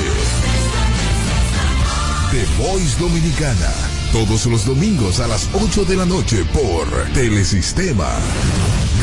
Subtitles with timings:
[2.30, 3.73] The Voice Dominicana,
[4.11, 8.20] todos los domingos a las 8 de la noche por Telesistema.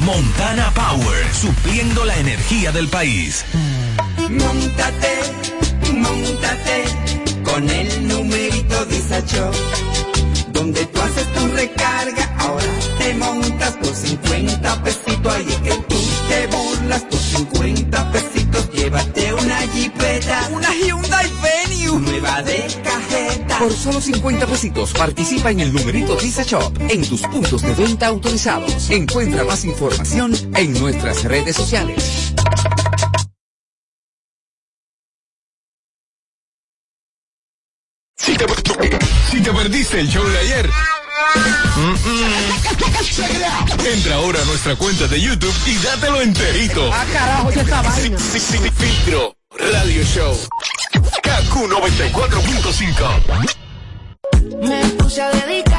[0.00, 3.44] Montana Power supliendo la energía del país.
[4.28, 5.14] Montate,
[5.92, 6.84] montate
[7.44, 9.50] con el numerito Disacho.
[10.48, 12.66] Donde tú haces tu recarga, ahora
[12.98, 15.34] te montas por 50 pesitos.
[15.34, 18.70] Ahí es que tú te burlas por 50 pesitos.
[18.72, 23.09] Llévate una jipeta, una Hyundai Venue, nueva de cajeta.
[23.60, 28.06] Por solo 50 pesitos participa en el numerito Visa Shop en tus puntos de venta
[28.06, 28.88] autorizados.
[28.88, 32.32] Encuentra más información en nuestras redes sociales.
[38.16, 38.46] Si te,
[39.30, 40.70] si te perdiste el show de ayer.
[41.76, 43.86] Mm, mm.
[43.94, 46.90] Entra ahora a nuestra cuenta de YouTube y dátelo enterito.
[46.90, 48.18] Ah, carajo, ya está vaina.
[48.18, 50.34] Filtro Radio Show.
[51.50, 53.58] KQ 94.5.
[54.62, 55.69] Me puse a dedicarte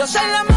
[0.00, 0.49] Yo soy la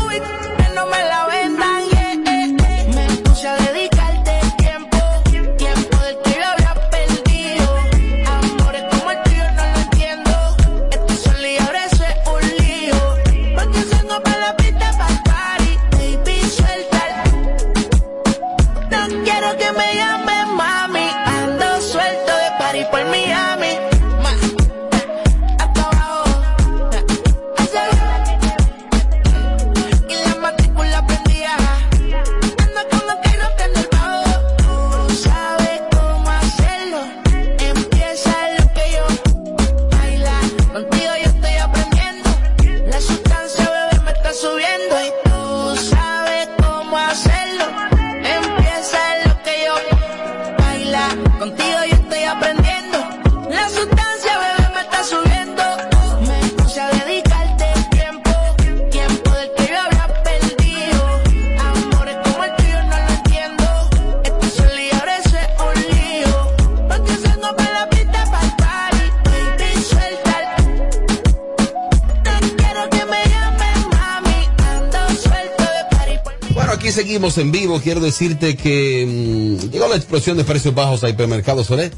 [77.13, 77.79] seguimos en vivo.
[77.79, 81.91] Quiero decirte que mm, llegó la explosión de precios bajos a Hipermercado Solé.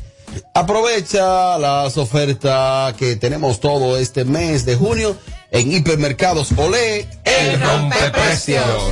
[0.54, 5.16] Aprovecha las ofertas que tenemos todo este mes de junio
[5.52, 8.92] en Hipermercados Olé, el aprendiendo.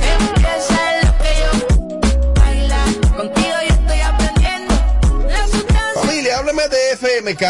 [5.28, 6.02] La sustancia.
[6.02, 7.42] Familia, háblame de FMK.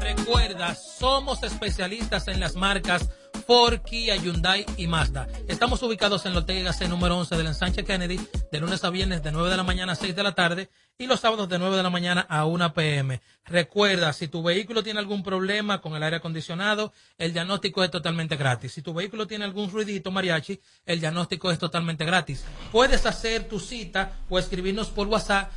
[0.00, 3.02] Recuerda, somos especialistas en las marcas
[3.46, 5.28] Ford, Kia, Hyundai y Mazda.
[5.48, 9.22] Estamos ubicados en la Ortega C número 11 del ensanche Kennedy, de lunes a viernes
[9.22, 11.76] de 9 de la mañana a 6 de la tarde y los sábados de 9
[11.76, 13.20] de la mañana a 1 pm.
[13.44, 18.36] Recuerda, si tu vehículo tiene algún problema con el aire acondicionado, el diagnóstico es totalmente
[18.36, 18.72] gratis.
[18.72, 22.44] Si tu vehículo tiene algún ruidito mariachi, el diagnóstico es totalmente gratis.
[22.70, 25.50] Puedes hacer tu cita o escribirnos por WhatsApp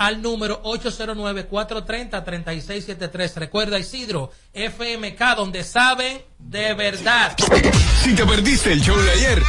[0.00, 3.34] al número 809-430-3673.
[3.36, 7.36] Recuerda, Isidro, FMK, donde saben de verdad.
[8.02, 9.42] Si te perdiste el show de ayer.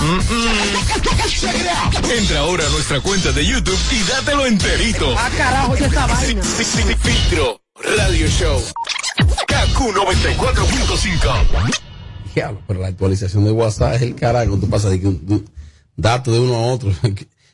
[0.00, 5.14] mm, mm, Entra ahora a nuestra cuenta de YouTube y dátelo enterito.
[5.18, 6.42] Ah, carajo, ¿qué esta vaina?
[6.42, 7.60] Sin- sin- sin filtro
[7.98, 8.58] Radio Show.
[9.46, 11.44] KQ 94.5.
[12.34, 14.56] Diablo, pero la actualización de WhatsApp es el carajo.
[14.56, 15.44] Tú pasas de que un
[15.94, 16.90] dato de uno a otro.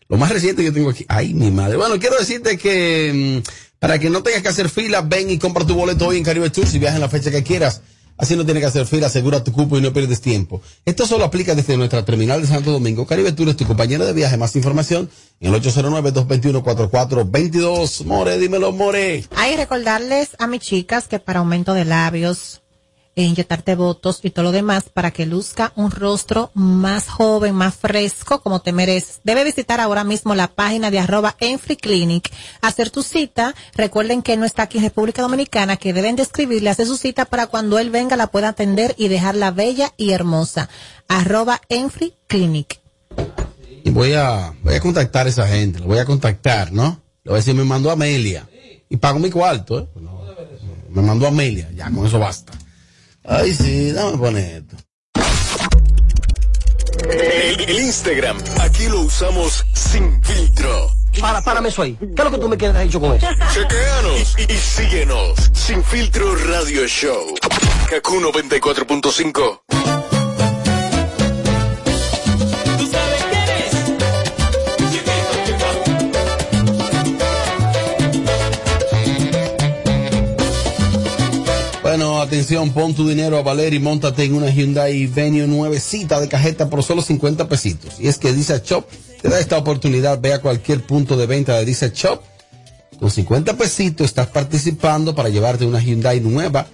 [0.08, 1.04] Lo más reciente que tengo aquí.
[1.08, 1.76] Ay, mi madre.
[1.76, 5.66] Bueno, quiero decirte que mm, para que no tengas que hacer fila, ven y compra
[5.66, 7.82] tu boleto hoy en Caribe Tour si viajas en la fecha que quieras.
[8.18, 10.60] Así no tienes que hacer fila, asegura tu cupo y no pierdes tiempo.
[10.84, 13.06] Esto solo aplica desde nuestra terminal de Santo Domingo.
[13.06, 14.36] Caribe Tour es tu compañero de viaje.
[14.36, 15.08] Más información
[15.38, 18.04] en el 809-221-4422.
[18.04, 19.24] More, dímelo, More.
[19.36, 22.62] Hay recordarles a mis chicas que para aumento de labios,
[23.18, 27.74] e inyectarte votos y todo lo demás para que luzca un rostro más joven, más
[27.74, 29.18] fresco, como te mereces.
[29.24, 32.30] Debe visitar ahora mismo la página de arroba Enfree Clinic,
[32.62, 33.56] hacer tu cita.
[33.74, 36.22] Recuerden que no está aquí en República Dominicana, que deben de
[36.68, 40.68] hacer su cita para cuando él venga la pueda atender y dejarla bella y hermosa.
[41.08, 42.78] Arroba Enfree Clinic.
[43.82, 47.02] Y voy a, voy a contactar a esa gente, lo voy a contactar, ¿no?
[47.24, 48.48] Le voy a decir, me mandó Amelia.
[48.88, 49.88] Y pago mi cuarto, ¿eh?
[49.96, 50.22] No,
[50.90, 52.52] me mandó Amelia, ya con eso basta.
[53.30, 54.76] Ay, sí, dame poner esto.
[57.10, 60.90] El, el Instagram, aquí lo usamos sin filtro.
[61.20, 61.96] Para, párame eso ahí.
[61.96, 63.26] ¿Qué es lo que tú me quieres hecho con eso?
[63.52, 65.50] Chequeanos y, y síguenos.
[65.52, 67.34] Sin filtro Radio Show.
[67.90, 69.97] KQ 94.5.
[82.20, 86.68] Atención, pon tu dinero a valer y montate en una Hyundai Venue nuevecita de cajeta
[86.68, 87.94] por solo 50 pesitos.
[88.00, 88.84] Y es que Dice Shop
[89.22, 92.20] te da esta oportunidad, ve a cualquier punto de venta de Dice Shop.
[92.98, 96.66] Con 50 pesitos estás participando para llevarte una Hyundai nueva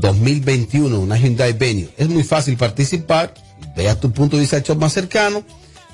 [0.00, 1.90] 2021, una Hyundai Venue.
[1.96, 3.34] Es muy fácil participar,
[3.76, 5.44] ve a tu punto Dice Shop más cercano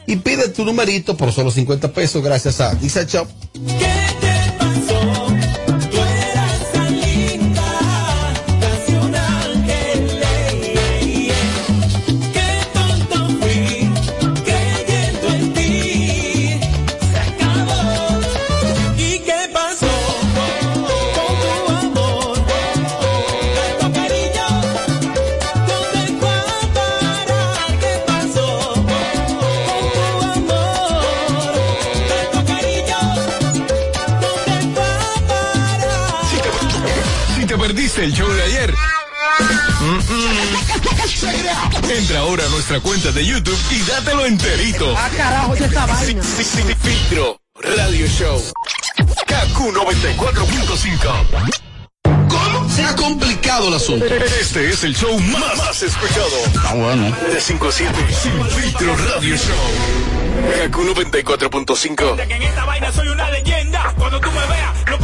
[0.06, 3.28] y pide tu numerito por solo 50 pesos gracias a Dice Shop.
[38.04, 38.74] El show de ayer.
[39.80, 44.94] mm, mm, Entra ahora a nuestra cuenta de YouTube y dátelo enterito.
[44.96, 46.22] Ah, carajo, ¿qué esta vaina?
[46.22, 48.42] Filtro Radio Show.
[49.26, 51.48] KQ 94.5.
[52.28, 52.68] ¿Cómo?
[52.68, 54.04] Se ha complicado el asunto.
[54.04, 56.28] Este es el show más, más escuchado.
[56.66, 57.10] Ah, bueno.
[57.32, 57.94] De 5 a 7.
[58.22, 59.54] Sin filtro Radio Show.
[60.68, 62.26] KQ 94.5.
[62.26, 63.94] que en esta vaina soy una leyenda.
[63.96, 64.98] Cuando tú me veas, no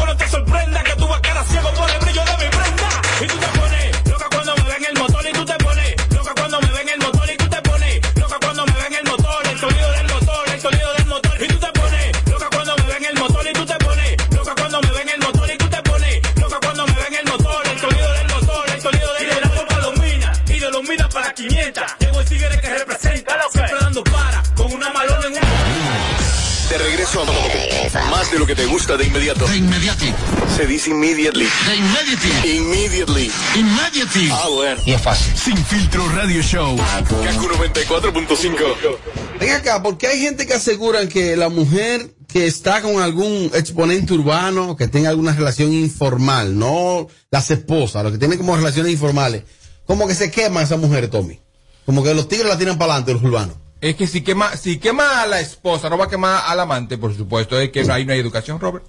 [28.50, 29.46] que te gusta de inmediato.
[29.46, 30.12] De inmediati.
[30.56, 31.46] Se dice immediately.
[31.68, 32.56] De immediately.
[32.56, 33.30] Immediately.
[33.54, 34.28] Immediately.
[34.32, 34.82] Ah, bueno.
[34.84, 35.32] Y es fácil.
[35.36, 36.76] Sin filtro Radio Show.
[36.76, 38.98] KQ 94.5.
[39.38, 44.14] Ven acá, porque hay gente que aseguran que la mujer que está con algún exponente
[44.14, 49.44] urbano, que tenga alguna relación informal, no las esposas, los que tienen como relaciones informales,
[49.86, 51.38] como que se quema esa mujer, Tommy.
[51.86, 53.54] Como que los tigres la tiran para adelante, los urbanos.
[53.80, 56.98] Es que si quema, si quema a la esposa, no va a quemar al amante,
[56.98, 58.84] por supuesto, es que ahí no hay educación, Robert.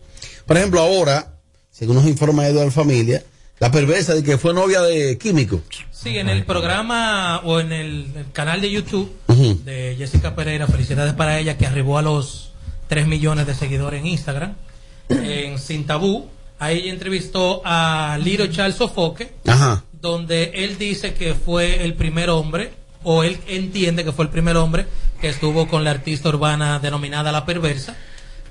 [0.46, 1.36] Por ejemplo, ahora,
[1.72, 3.24] según nos informa Eduardo Familia,
[3.60, 5.62] la perversa de que fue novia de químico.
[5.92, 11.14] Sí, en el programa o en el, el canal de YouTube de Jessica Pereira, felicidades
[11.14, 12.52] para ella que arribó a los
[12.88, 14.56] 3 millones de seguidores en Instagram.
[15.10, 16.28] En Sin Tabú,
[16.62, 19.84] Ahí ella entrevistó a Liro Charles Sofoque, Ajá.
[20.00, 22.72] donde él dice que fue el primer hombre,
[23.04, 24.86] o él entiende que fue el primer hombre
[25.20, 27.96] que estuvo con la artista urbana denominada La Perversa,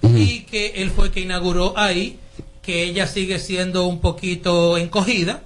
[0.03, 2.19] y que él fue que inauguró ahí,
[2.63, 5.43] que ella sigue siendo un poquito encogida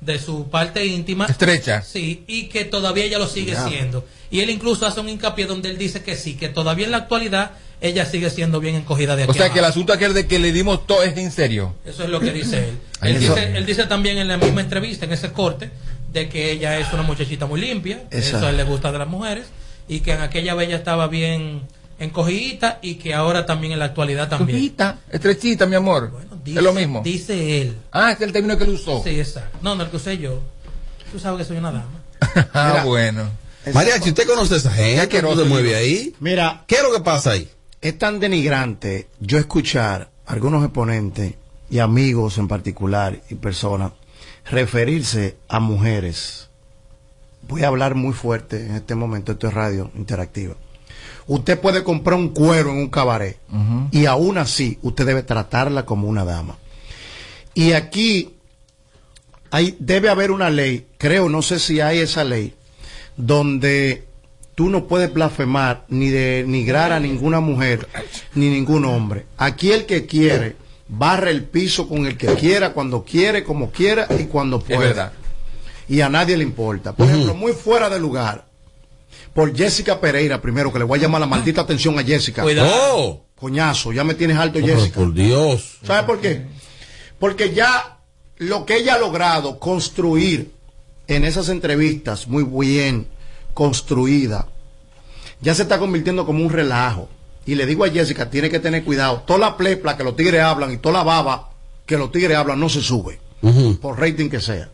[0.00, 1.26] de su parte íntima.
[1.26, 1.82] Estrecha.
[1.82, 4.04] Sí, y que todavía ella lo sigue siendo.
[4.30, 6.98] Y él incluso hace un hincapié donde él dice que sí, que todavía en la
[6.98, 10.26] actualidad ella sigue siendo bien encogida de aquí O sea que el asunto aquel de
[10.26, 11.74] que le dimos todo es en serio.
[11.84, 12.78] Eso es lo que dice él.
[13.02, 15.70] Él dice, él dice también en la misma entrevista, en ese corte,
[16.12, 18.46] de que ella es una muchachita muy limpia, que eso Exacto.
[18.46, 19.46] a él le gusta de las mujeres,
[19.88, 21.62] y que en aquella vez ella estaba bien
[21.98, 24.58] encogidita y que ahora también en la actualidad también.
[24.58, 26.12] Estrechita, estrechita, mi amor.
[26.44, 27.02] es lo mismo.
[27.02, 27.76] Dice él.
[27.92, 29.02] Ah, es el término que él usó.
[29.02, 29.58] Sí, exacto.
[29.62, 30.40] No, no, el que usé yo.
[31.10, 31.88] Tú sabes que soy una dama.
[32.52, 32.84] ah, Mira.
[32.84, 33.30] bueno.
[33.72, 35.20] Mariachi, ¿usted conoce a esa gente?
[35.22, 36.14] ¿Cómo se mueve ahí?
[36.20, 36.64] Mira.
[36.66, 37.48] ¿Qué es lo que pasa ahí?
[37.80, 41.34] Es tan denigrante yo escuchar a algunos exponentes
[41.70, 43.92] y amigos en particular y personas
[44.50, 46.48] referirse a mujeres.
[47.48, 50.54] Voy a hablar muy fuerte en este momento, esto es radio interactiva.
[51.26, 53.38] Usted puede comprar un cuero en un cabaret
[53.90, 56.56] y aún así usted debe tratarla como una dama.
[57.54, 58.34] Y aquí
[59.50, 62.54] hay, debe haber una ley, creo, no sé si hay esa ley,
[63.16, 64.06] donde
[64.54, 67.88] tú no puedes blasfemar ni denigrar a ninguna mujer
[68.34, 69.26] ni ningún hombre.
[69.36, 70.56] Aquí el que quiere
[70.88, 74.80] barre el piso con el que quiera, cuando quiere, como quiera y cuando pueda.
[74.80, 75.12] verdad.
[75.88, 76.92] Y a nadie le importa.
[76.94, 78.46] Por ejemplo, muy fuera de lugar.
[79.34, 82.42] Por Jessica Pereira, primero, que le voy a llamar la maldita atención a Jessica.
[82.42, 82.70] Cuidado.
[82.74, 83.24] Oh.
[83.38, 84.96] Coñazo, ya me tienes alto, Oh, Jessica.
[84.96, 85.78] por Dios.
[85.84, 86.42] ¿Sabe por qué?
[87.18, 87.98] Porque ya
[88.38, 90.50] lo que ella ha logrado construir
[91.06, 93.06] en esas entrevistas, muy bien
[93.54, 94.46] construida,
[95.40, 97.08] ya se está convirtiendo como un relajo.
[97.48, 99.22] Y le digo a Jessica, tiene que tener cuidado.
[99.26, 101.48] Toda la plepla que los tigres hablan y toda la baba
[101.86, 103.18] que los tigres hablan no se sube.
[103.80, 104.68] Por rating que sea.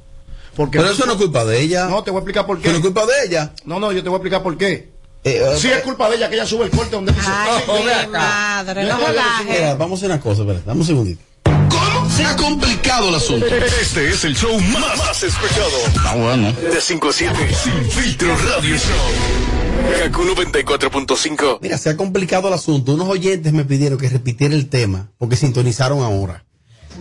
[0.57, 1.87] Porque Pero eso no es culpa de ella.
[1.87, 2.71] No, te voy a explicar por qué.
[2.71, 3.53] No es culpa de ella.
[3.65, 4.91] No, no, yo te voy a explicar por qué.
[5.23, 7.27] eh, sí, es culpa de ella que ella sube el corte donde dice.
[7.31, 8.09] Ay, "Oh, mi ve acá".
[8.11, 9.45] madre, Yo no relaje.
[9.53, 11.23] Mira, vamos a hacer una cosa, espera, dame un segundito.
[12.17, 13.47] Se ha complicado el asunto.
[13.47, 15.71] Este es el show más, más escuchado.
[16.05, 16.53] Ah, bueno.
[16.53, 17.35] De 5 a 7.
[17.53, 20.05] Sin filtro radio show.
[20.05, 21.59] Kaku 94.5.
[21.61, 22.95] Mira, se ha complicado el asunto.
[22.95, 26.45] Unos oyentes me pidieron que repitiera el tema porque sintonizaron ahora.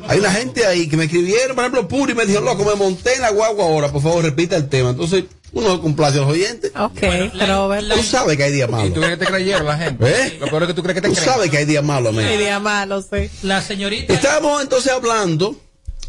[0.08, 3.14] Hay una gente ahí que me escribieron, por ejemplo, Puri me dijo, loco, me monté
[3.14, 4.90] en la guagua ahora, por favor, repita el tema.
[4.90, 6.72] Entonces, uno complace a los oyentes.
[6.78, 7.00] Ok,
[7.48, 7.88] Robert.
[7.94, 8.94] Tú sabes que hay días ¿Y malos.
[8.94, 10.06] tú crees que te creyeron la gente?
[10.10, 10.38] ¿Eh?
[10.40, 11.30] Lo peor es que tú crees que te Tú creen.
[11.30, 12.30] sabes que hay días malos, amigo.
[12.30, 13.30] Mi día malo, sí.
[13.44, 14.14] La señorita.
[14.14, 15.56] Estábamos entonces hablando,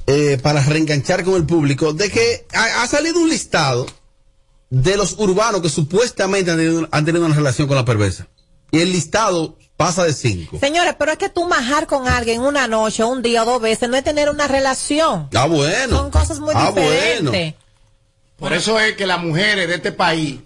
[0.07, 3.87] eh, para reenganchar con el público, de que ha, ha salido un listado
[4.71, 8.27] de los urbanos que supuestamente han tenido, han tenido una relación con la perversa.
[8.73, 10.59] Y el listado pasa de cinco.
[10.59, 13.89] Señores, pero es que tú majar con alguien una noche, un día o dos veces,
[13.89, 15.29] no es tener una relación.
[15.35, 15.97] Ah, bueno.
[15.99, 17.31] Son cosas muy Ah, diferentes.
[17.31, 17.55] bueno.
[18.37, 20.41] Por eso es que las mujeres de este país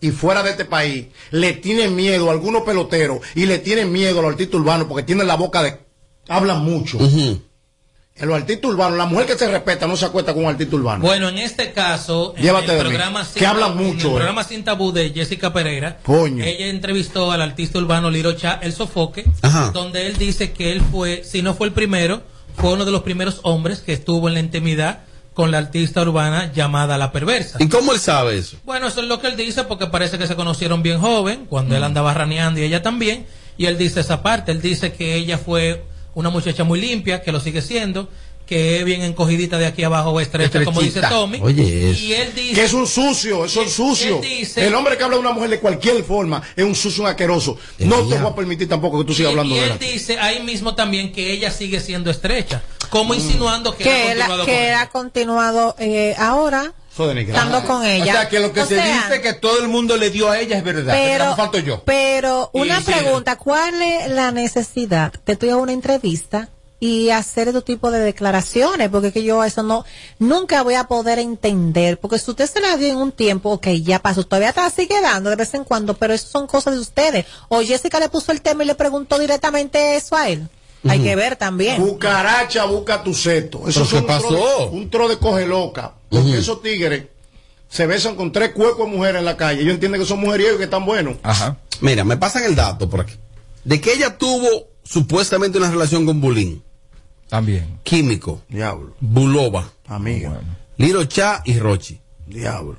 [0.00, 4.18] y fuera de este país le tienen miedo a algunos peloteros y le tienen miedo
[4.18, 5.78] a los artistas urbanos porque tienen la boca de...
[6.28, 6.98] hablan mucho.
[8.14, 10.76] En los artistas urbanos, la mujer que se respeta no se acuesta con un artista
[10.76, 11.02] urbano.
[11.02, 14.16] Bueno, en este caso, en el programa que hablan en mucho, el eh.
[14.16, 16.44] programa Sin Tabú de Jessica Pereira, Coño.
[16.44, 19.70] ella entrevistó al artista urbano Liro Cha, El Sofoque, Ajá.
[19.72, 22.22] donde él dice que él fue, si no fue el primero,
[22.56, 26.52] fue uno de los primeros hombres que estuvo en la intimidad con la artista urbana
[26.52, 27.58] llamada La Perversa.
[27.60, 28.56] ¿Y cómo él sabe eso?
[28.64, 31.74] Bueno, eso es lo que él dice porque parece que se conocieron bien joven, cuando
[31.74, 31.78] Mm.
[31.78, 35.38] él andaba raneando y ella también, y él dice esa parte, él dice que ella
[35.38, 35.84] fue
[36.14, 38.08] una muchacha muy limpia, que lo sigue siendo,
[38.46, 41.00] que es bien encogidita de aquí abajo o estrecha, como dice.
[41.00, 41.38] Tommy.
[41.40, 42.00] Oye, eso.
[42.02, 44.16] Y él dice que es un sucio, es sucio.
[44.16, 47.02] él dice- el hombre que habla de una mujer de cualquier forma es un sucio,
[47.04, 47.56] un asqueroso.
[47.78, 49.78] No te voy a permitir tampoco que tú sigas hablando y de él él.
[49.78, 52.62] dice ahí mismo también que ella sigue siendo estrecha,
[52.92, 57.86] como insinuando que, Que ha él, continuado con que ha continuado eh, ahora estando con
[57.86, 58.12] ella.
[58.12, 60.28] O sea, que lo que O se sea, dice que todo el mundo le dio
[60.28, 60.92] a ella es verdad.
[60.92, 61.82] Pero, falto yo.
[61.86, 67.48] pero una pregunta, ¿cuál es la necesidad de tú ir a una entrevista y hacer
[67.48, 68.90] este tipo de declaraciones?
[68.90, 69.86] Porque es que yo eso no,
[70.18, 73.68] nunca voy a poder entender, porque si usted se la dio en un tiempo, ok,
[73.68, 76.80] ya pasó, todavía está sigue dando de vez en cuando, pero eso son cosas de
[76.80, 77.24] ustedes.
[77.48, 80.46] O Jessica le puso el tema y le preguntó directamente eso a él.
[80.88, 81.80] Hay que ver también.
[81.80, 83.68] Cucaracha busca tu seto.
[83.68, 84.68] Eso ¿Pero es un tro de- pasó?
[84.70, 85.92] un tro de coge loca.
[86.08, 87.06] Porque esos tigres
[87.68, 89.62] se besan con tres cuerpos de mujeres en la calle.
[89.62, 91.16] Ellos entienden que son mujeriegos y que están buenos.
[91.22, 91.56] Ajá.
[91.80, 93.14] Mira, me pasan el dato por aquí.
[93.64, 94.48] De que ella tuvo
[94.82, 96.62] supuestamente una relación con Bulín.
[97.28, 97.78] También.
[97.82, 98.42] Químico.
[98.48, 98.94] Diablo.
[99.00, 99.70] Bulova.
[99.86, 100.40] Amiga.
[100.76, 101.98] Liro Cha y Rochi.
[102.26, 102.76] Diablo.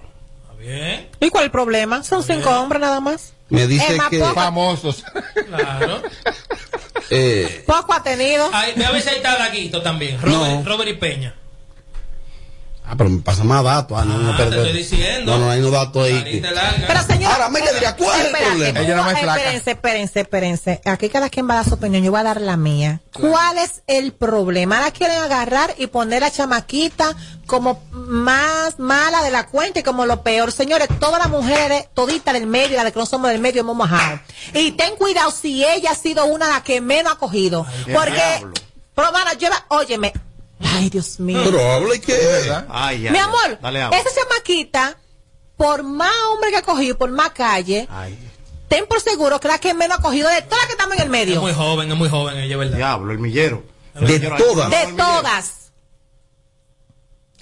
[0.60, 2.04] Bien, ¿Y cuál es el problema?
[2.04, 3.34] Son cinco hombres nada más.
[3.50, 4.20] Me dice que...
[4.20, 4.34] poco.
[4.34, 5.04] Famosos.
[5.48, 6.02] claro.
[7.14, 8.50] Eh, Poco ha tenido.
[8.76, 10.64] Me habéis citado a también, Robert, no.
[10.66, 11.36] Robert y Peña
[12.86, 13.98] ah, pero me pasa más datos.
[14.00, 15.32] Ah, no, no, Ah, pero- te estoy diciendo.
[15.38, 16.42] No, no, hay no datos ahí.
[16.88, 18.80] Pero señor, Ahora, Amelia dirá, ¿cuál es el problema?
[18.80, 19.38] Ella no me flaca.
[19.40, 20.82] Espérense, espérense, espérense.
[20.86, 22.04] Aquí cada quien va a dar su opinión.
[22.04, 23.02] Yo voy a dar la mía.
[23.14, 24.78] ¿Cuál es el problema?
[24.78, 30.06] Ahora quieren agarrar y poner a chamaquita como más mala de la cuenta y como
[30.06, 30.52] lo peor.
[30.52, 33.62] Señores, todas las mujeres, todita del medio, y la de que no somos del medio,
[33.62, 34.20] hemos mojado.
[34.54, 37.66] Y ten cuidado si ella ha sido una de las que menos ha cogido.
[37.94, 38.54] Porque, diablo.
[38.96, 40.14] pero hermana, lleva, óyeme.
[40.64, 41.42] Ay, Dios mío.
[41.44, 42.16] Pero habla y qué.
[42.70, 43.98] Ay, ay, Mi amor, Dale agua.
[43.98, 44.98] esa chamaquita,
[45.58, 48.18] por más hombre que ha cogido, por más calle, Ay,
[48.68, 51.02] ten por seguro que la que menos ha cogido de todas las que estamos en
[51.02, 51.42] el Es medio.
[51.42, 52.78] muy joven, es muy joven ella, ¿verdad?
[52.78, 53.64] diablo, el millero.
[53.94, 54.70] De todas.
[54.72, 55.63] De todas.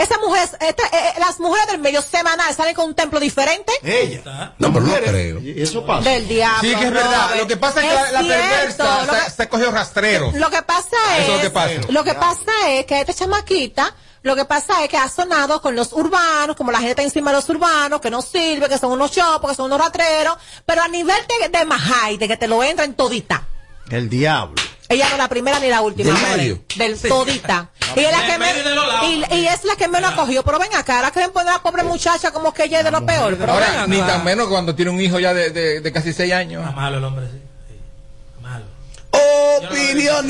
[0.02, 3.72] Esas mujeres, esta- eh, eh, las mujeres del medio semanal salen con un templo diferente
[3.84, 4.54] Ella.
[4.58, 5.40] No, pero no creo.
[5.40, 6.10] Y eso pasa.
[6.10, 6.62] del diablo.
[6.62, 7.22] Sí, que es verdad.
[7.24, 7.42] Robert.
[7.42, 10.32] Lo que pasa es que la, perversa que- se, se cogió rastrero.
[10.34, 11.74] Lo que pasa es, Eso es lo que pasa.
[11.90, 13.94] lo que pasa es que esta chamaquita,
[14.24, 17.32] lo que pasa es que ha sonado con los urbanos, como la gente está encima
[17.32, 20.82] de los urbanos, que no sirve, que son unos chopos, que son unos ratreros, pero
[20.84, 23.48] a nivel de, de majay, de que te lo entran todita.
[23.90, 24.62] El diablo.
[24.92, 26.14] Ella no es la primera ni la última.
[26.14, 26.60] Del, medio?
[27.08, 27.70] todita.
[27.96, 28.48] y, es la que me,
[29.08, 29.88] y, y, es la que.
[29.88, 32.92] Pero ven acá, ahora quieren poner a la pobre muchacha como que ella es de
[32.92, 33.38] lo peor.
[33.38, 36.62] Pero ahora, ni tan menos cuando tiene un hijo ya de, de, casi seis años.
[36.62, 37.40] Está malo el hombre, sí.
[39.14, 40.28] Opinión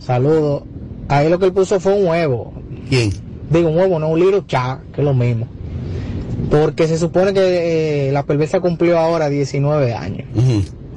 [0.00, 0.62] Saludos.
[1.08, 2.52] Ahí lo que él puso fue un huevo.
[2.88, 3.12] ¿Quién?
[3.50, 5.48] Digo, un huevo, no un libro cha, que es lo mismo.
[6.50, 10.26] Porque se supone que eh, la perversa cumplió ahora 19 años.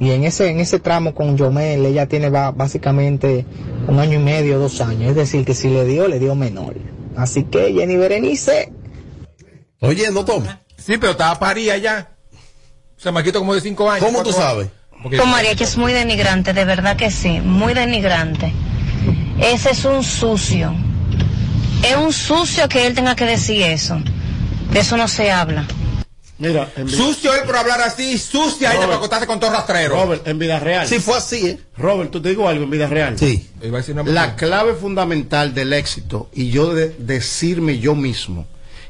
[0.00, 3.44] Y en ese, en ese tramo con Yomel, ella tiene básicamente
[3.88, 5.10] un año y medio, dos años.
[5.10, 6.74] Es decir, que si le dio, le dio menor.
[7.16, 8.72] Así que Jenny Berenice,
[9.80, 10.60] Oye, no toma.
[10.76, 12.12] Sí, pero estaba paría ya.
[12.96, 14.04] Se me quitó como de cinco años.
[14.06, 14.68] ¿Cómo tú sabes?
[15.02, 18.52] Porque- Con mariachi es muy denigrante, de verdad que sí, muy denigrante.
[19.40, 20.72] Ese es un sucio.
[21.84, 23.98] Es un sucio que él tenga que decir eso.
[24.72, 25.66] De eso no se habla.
[26.38, 28.86] Mira, en vida, Sucio él por hablar así, sucia ella Robert.
[28.88, 29.94] para acostarse con todo rastrero.
[29.94, 30.88] Robert, en vida real.
[30.88, 31.58] Sí, fue así, ¿eh?
[31.76, 33.16] Robert, tú te digo algo en vida real.
[33.18, 33.48] Sí.
[33.62, 38.46] Iba a decir una La clave fundamental del éxito y yo de decirme yo mismo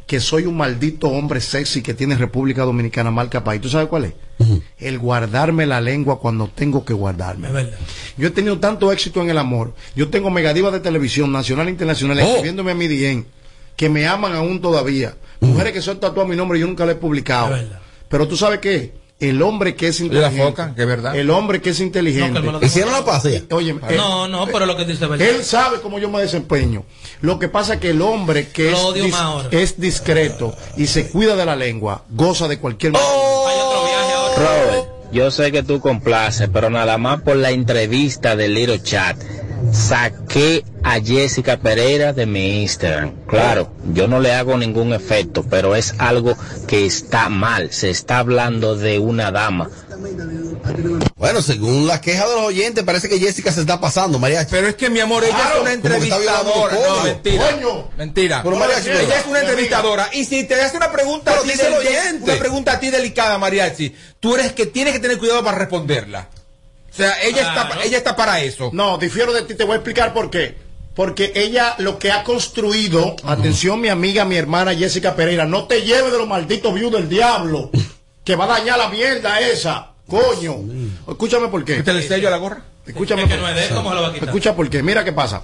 [0.06, 3.60] que soy un maldito hombre sexy que tiene República Dominicana marca país.
[3.60, 4.12] ¿Tú sabes cuál es?
[4.78, 7.48] El guardarme la lengua cuando tengo que guardarme.
[7.48, 7.78] Es verdad.
[8.16, 9.74] Yo he tenido tanto éxito en el amor.
[9.94, 12.22] Yo tengo megadivas de televisión nacional e internacional Oh.
[12.28, 13.24] escribiéndome a mi DM
[13.76, 15.14] que me aman aún todavía.
[15.42, 17.54] Mujeres que son tatuadas mi nombre y yo nunca le he publicado.
[18.08, 19.00] Pero tú sabes qué?
[19.18, 20.42] El hombre que es la inteligente.
[20.42, 21.14] foca, que es verdad.
[21.16, 22.40] El hombre que es inteligente.
[22.40, 23.44] No, que él lo- ¿Hicieron la ya?
[23.52, 25.28] Oye, eh, No, no, pero lo que dice es verdad.
[25.28, 26.84] él sabe cómo yo me desempeño.
[27.20, 31.08] Lo que pasa es que el hombre que Lo es, dis- es discreto y se
[31.08, 33.10] cuida de la lengua, goza de cualquier manera.
[33.12, 34.34] Hay otro viaje ahora.
[34.36, 39.16] Robert, yo sé que tú complaces, pero nada más por la entrevista del Little Chat,
[39.72, 43.12] saqué a Jessica Pereira de mi Instagram.
[43.28, 47.72] Claro, yo no le hago ningún efecto, pero es algo que está mal.
[47.72, 49.70] Se está hablando de una dama.
[51.16, 54.46] Bueno, según la queja de los oyentes, parece que Jessica se está pasando, María.
[54.50, 56.74] Pero es que mi amor, ella Claro, es una entrevistadora.
[56.74, 57.50] No, mentira.
[57.50, 57.90] Coño.
[57.96, 58.42] Mentira.
[58.42, 60.08] Pero mariachi, ella es una entrevistadora.
[60.12, 62.24] Y si te hace una pregunta Pero a ti dice el del- oyente.
[62.24, 66.28] una pregunta a ti delicada, Mariachi, tú eres que tienes que tener cuidado para responderla.
[66.92, 67.70] O sea, ella Claro.
[67.70, 68.70] está ella está para eso.
[68.72, 70.56] No, difiero de ti, te voy a explicar por qué.
[70.94, 75.80] Porque ella lo que ha construido, atención mi amiga, mi hermana Jessica Pereira, no te
[75.82, 77.70] lleves de los malditos views del diablo,
[78.24, 79.92] que va a dañar la mierda esa.
[80.06, 80.56] Coño.
[81.08, 81.78] Escúchame por qué.
[81.78, 82.62] ¿Quítale el sello a la gorra?
[82.86, 84.28] Escúchame por- no es de él, ¿cómo se lo va a quitar?
[84.28, 84.82] Escucha por qué.
[84.82, 85.42] Mira qué pasa.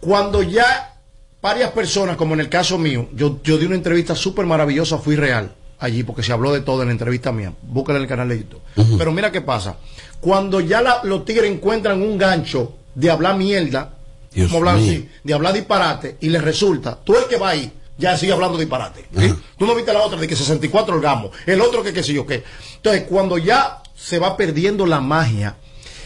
[0.00, 0.94] Cuando ya
[1.40, 5.16] varias personas, como en el caso mío, yo, yo di una entrevista súper maravillosa, fui
[5.16, 7.52] real allí, porque se habló de todo en la entrevista mía.
[7.62, 8.60] Búscala en el canal de YouTube.
[8.96, 9.76] Pero mira qué pasa.
[10.22, 13.96] Cuando ya la- los tigres encuentran un gancho de hablar mierda,
[14.32, 17.72] Dios como hablar así, de hablar disparate, y les resulta, tú el que va ahí,
[17.98, 19.04] ya sigue hablando disparate.
[19.18, 19.34] ¿sí?
[19.58, 22.24] Tú no viste la otra de que 64 orgamos, el otro que qué sé yo
[22.24, 22.44] qué.
[22.76, 25.56] Entonces, cuando ya se va perdiendo la magia,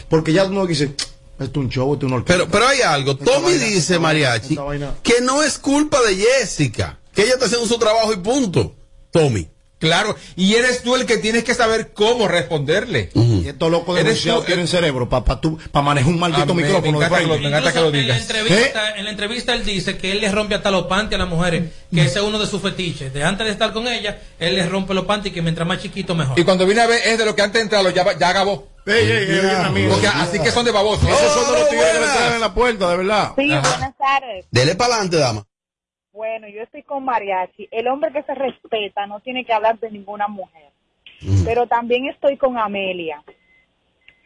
[0.09, 0.95] porque ya uno dice,
[1.39, 2.39] esto es un show, es una orquesta".
[2.43, 3.15] Pero, pero hay algo.
[3.17, 7.45] Tommy vaina, dice, esta Mariachi, esta que no es culpa de Jessica, que ella está
[7.45, 8.75] haciendo su trabajo y punto.
[9.11, 9.47] Tommy.
[9.79, 13.11] Claro, y eres tú el que tienes que saber cómo responderle.
[13.13, 15.23] Y estos locos Eres denunciados tú- tienen cerebro para
[15.83, 17.41] manejar un maldito Ah, micrófono me de encanta que lo- frente.
[17.43, 20.21] me encanta que lo Incluso en la, entrevista, en la entrevista él dice que él
[20.21, 23.13] le rompe hasta los panties a las mujeres, que ese es uno de sus fetiches.
[23.13, 26.15] De antes de estar con ella, él le rompe los panties que mientras más chiquito
[26.15, 26.39] mejor.
[26.39, 28.67] Y cuando viene a ver es de lo que antes de entrarlo ya, ya acabó.
[28.87, 29.91] Ey, ey, ey, amigo.
[29.91, 31.07] Porque así que son de babosos.
[31.07, 33.31] Esos son de los tigres que traen en la puerta, de verdad.
[33.37, 33.69] Sí, Ajá.
[33.69, 34.45] buenas tardes.
[34.49, 35.45] Dele para adelante, dama.
[36.17, 37.67] Bueno, yo estoy con Mariachi.
[37.69, 40.71] El hombre que se respeta no tiene que hablar de ninguna mujer.
[41.45, 43.23] pero también estoy con Amelia.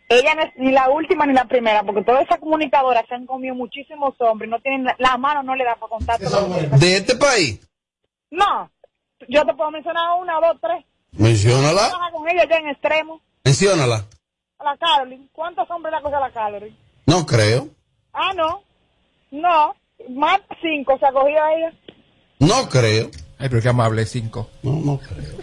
[0.07, 3.25] Ella no es ni la última ni la primera, porque todas esas comunicadoras se han
[3.25, 7.15] comido muchísimos hombres, no tienen la, la mano no le da para contar ¿De este
[7.15, 7.59] país?
[8.29, 8.69] No,
[9.27, 10.85] yo te puedo mencionar una, dos, tres.
[11.11, 11.89] Menciónala.
[11.89, 13.21] Trabaja con ella ya en extremo.
[13.43, 14.05] Menciónala.
[14.59, 15.27] A la Caroline.
[15.33, 16.77] ¿Cuántos hombres le ha cogido a la Caroline?
[17.05, 17.67] No creo.
[18.13, 18.63] Ah, no.
[19.31, 19.75] No.
[20.09, 21.73] Más cinco se ha cogido a ella.
[22.41, 23.11] No creo.
[23.37, 24.49] Ay, pero qué amable, cinco.
[24.63, 25.37] No, no creo.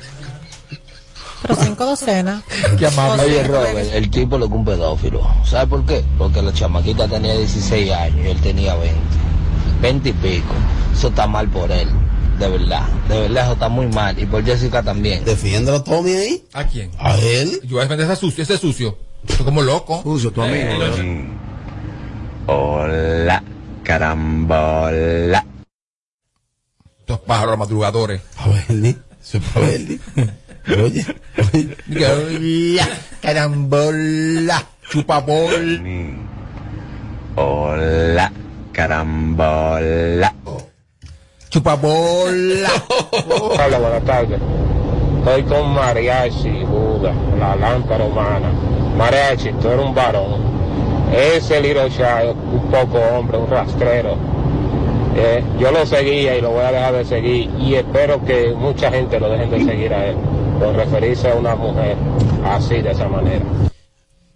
[1.43, 2.43] Pero cinco docenas.
[2.77, 3.23] Qué amable.
[3.23, 5.23] Oye, Robert, el tipo lo que un pedófilo.
[5.45, 6.05] ¿Sabe por qué?
[6.19, 8.99] Porque la chamaquita tenía 16 años y él tenía 20.
[9.81, 10.55] 20 y pico.
[10.93, 11.89] Eso está mal por él.
[12.41, 12.89] De verdad.
[13.09, 14.19] De verdad, eso está muy mal.
[14.19, 15.25] Y por Jessica también.
[15.25, 16.45] Defiéndelo, Tommy, ahí.
[16.53, 16.91] ¿A quién?
[16.99, 17.61] A él.
[17.63, 18.99] Yo voy a defender ese sucio, ese sucio.
[19.25, 20.03] Estoy como loco.
[20.03, 20.69] Sucio, tu amigo.
[22.47, 23.45] Hola,
[23.85, 25.48] carambola.
[27.09, 28.21] Estos pájaros madrugadores.
[28.37, 29.99] A ver, eso es para Bernie.
[30.69, 31.07] Oye,
[31.55, 32.81] oye.
[33.23, 34.63] Carambola.
[34.91, 35.81] Chupabol.
[37.35, 38.31] Hola,
[38.73, 40.35] carambola.
[41.49, 42.71] Chupabola.
[43.31, 44.41] Hola, buenas tardes.
[45.21, 48.53] Estoy con Mariachi, Buda, la lámpara humana.
[48.99, 50.43] Mariachi, tú eres un varón.
[51.11, 54.38] Ese Shy es un poco hombre, un rastrero.
[55.21, 58.89] Eh, yo lo seguía y lo voy a dejar de seguir y espero que mucha
[58.89, 60.17] gente lo dejen de seguir a él
[60.61, 61.97] por referirse a una mujer
[62.45, 63.45] así, de esa manera.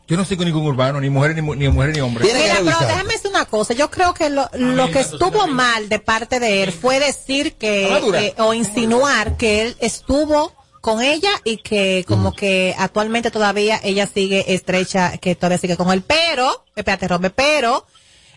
[0.08, 2.24] Yo no sigo ningún urbano, ni mujer, ni, ni mujer, ni hombre.
[2.24, 3.74] Mira, pero déjame decir una cosa.
[3.74, 7.86] Yo creo que lo, lo que estuvo mal de parte de él fue decir que,
[8.18, 14.08] eh, o insinuar que él estuvo con ella y que como que actualmente todavía ella
[14.12, 16.02] sigue estrecha, que todavía sigue con él.
[16.02, 17.86] Pero, espérate, Robert, pero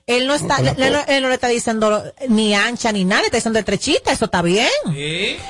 [0.07, 3.25] él no está, él, no- él no le está diciendo ni ancha ni nada, le
[3.27, 4.69] está diciendo estrechita, eso está bien.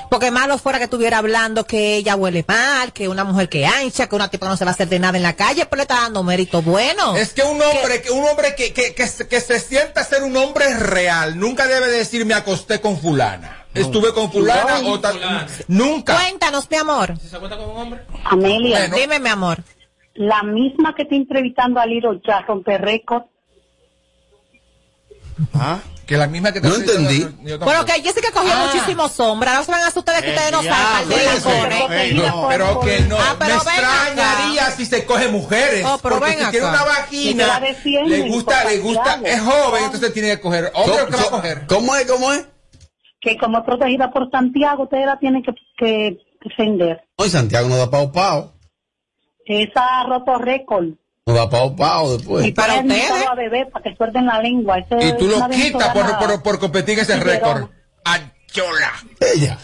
[0.09, 4.07] Porque malo fuera que estuviera hablando que ella huele mal, que una mujer que ancha,
[4.07, 5.81] que una tipa no se va a hacer de nada en la calle, pero le
[5.83, 7.17] está dando mérito bueno.
[7.17, 10.23] Es que un hombre, que un hombre que, que, que, se- que se sienta ser
[10.23, 13.65] un hombre real, nunca debe decir me acosté con fulana.
[13.73, 15.19] Estuve con fulana o tal.
[15.67, 16.15] Nunca.
[16.15, 17.17] Cuéntanos, mi amor.
[17.19, 18.01] ¿Se cuenta con un hombre?
[18.23, 19.57] Amelia, Dime, mi amor.
[20.13, 23.23] la misma que está entrevistando a Liro ya rompe récord.
[25.53, 25.79] ¿Ah?
[26.05, 27.23] Que la misma que te No entendí.
[27.63, 28.67] Bueno, que Jessica cogió Ah.
[28.71, 29.51] muchísimos hombres.
[29.51, 32.13] Ahora se van a hacer ustedes que ustedes no saben de Pero, tacones.
[32.15, 33.17] no, pero que no.
[33.19, 34.71] Ah, pero me extrañaría acá.
[34.75, 35.83] si se coge mujeres.
[35.83, 36.69] Oh, pero porque si tiene acá.
[36.69, 40.71] una Que vagina, la le gusta, le gusta, es joven, entonces tiene que coger.
[40.75, 41.65] Hombre, ¿o qué va a coger?
[41.67, 42.05] ¿Cómo es?
[42.05, 42.47] ¿Cómo es?
[43.19, 47.01] Que como es protegida por Santiago, ustedes la tienen que, que defender.
[47.17, 48.53] Hoy Santiago no da pao pao.
[49.47, 50.89] Esa ha roto récord.
[51.27, 52.45] No da pao pao después.
[52.45, 53.09] Y para ustedes.
[53.27, 54.77] a bebé para que suelten la lengua.
[54.77, 57.67] Eso Y tú lo quitas por, por, por competir en ese récord.
[58.03, 58.93] ¡Anchola!
[59.33, 59.57] Ella.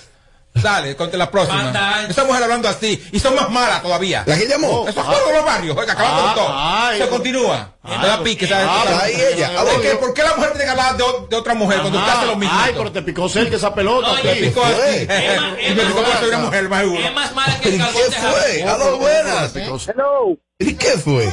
[0.56, 2.04] Dale, contra la próxima.
[2.10, 3.02] Esa mujer hablando así.
[3.12, 4.24] Y son más malas todavía.
[4.26, 4.88] ¿La que llamó?
[4.88, 5.78] Eso es todos los barrios.
[5.78, 6.48] Oiga, acabando con todo.
[6.50, 6.98] ay.
[7.00, 7.76] Se continúa.
[7.84, 8.66] Me da pique, ¿sabes?
[8.68, 9.04] Ah, ¿sabes?
[9.04, 9.52] ahí ella.
[9.56, 9.90] Ah, ¿Por qué?
[9.96, 12.36] ¿Por qué la mujer tiene que hablar de, de otra mujer cuando usted hace lo
[12.38, 12.58] mismo?
[12.60, 14.16] Ay, pero te picó cerca esa pelota.
[14.20, 14.28] Sí.
[14.42, 15.08] picó así.
[15.70, 17.04] Y me picó porque soy una mujer, más seguro.
[17.04, 18.64] Es más mala que el ¿Y calzón qué de fue?
[18.64, 18.82] jabón.
[18.82, 19.56] Aló, buenas.
[19.56, 20.38] Hello.
[20.60, 21.32] ¿Y qué fue?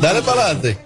[0.00, 0.78] Dale para adelante.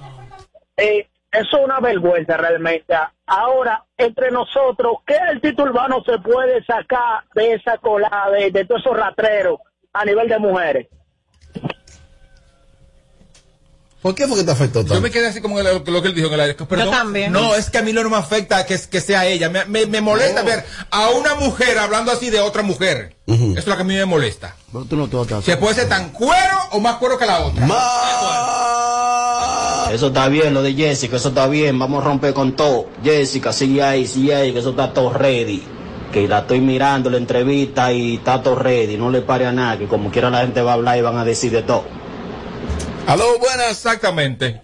[0.76, 2.94] Eh, eso es una vergüenza realmente.
[3.26, 8.80] Ahora, entre nosotros, ¿qué artista urbano se puede sacar de esa colada, de, de todos
[8.80, 9.58] esos ratreros
[9.92, 10.88] a nivel de mujeres?
[14.04, 14.96] ¿Por qué fue que te afectó tanto?
[14.96, 16.54] Yo me quedé así como lo, lo que él dijo en el aire.
[16.54, 16.90] Perdón.
[16.90, 17.32] también.
[17.32, 19.48] No, es que a mí no me afecta que, que sea ella.
[19.48, 23.16] Me, me, me molesta ver a una mujer hablando así de otra mujer.
[23.26, 24.56] Eso es lo que a mí me molesta.
[24.70, 27.24] Pero tú no te vas a Se puede ser tan cuero o más cuero que
[27.24, 27.66] la otra.
[29.90, 32.90] Eso está bien, lo de Jessica, eso está bien, vamos a romper con todo.
[33.02, 35.62] Jessica, sigue ahí, sigue ahí, que eso está todo ready.
[36.12, 39.78] Que la estoy mirando la entrevista y está todo ready, no le pare a nada,
[39.78, 42.03] que como quiera la gente va a hablar y van a decir de todo.
[43.06, 43.70] Aló, buenas.
[43.70, 44.60] Exactamente.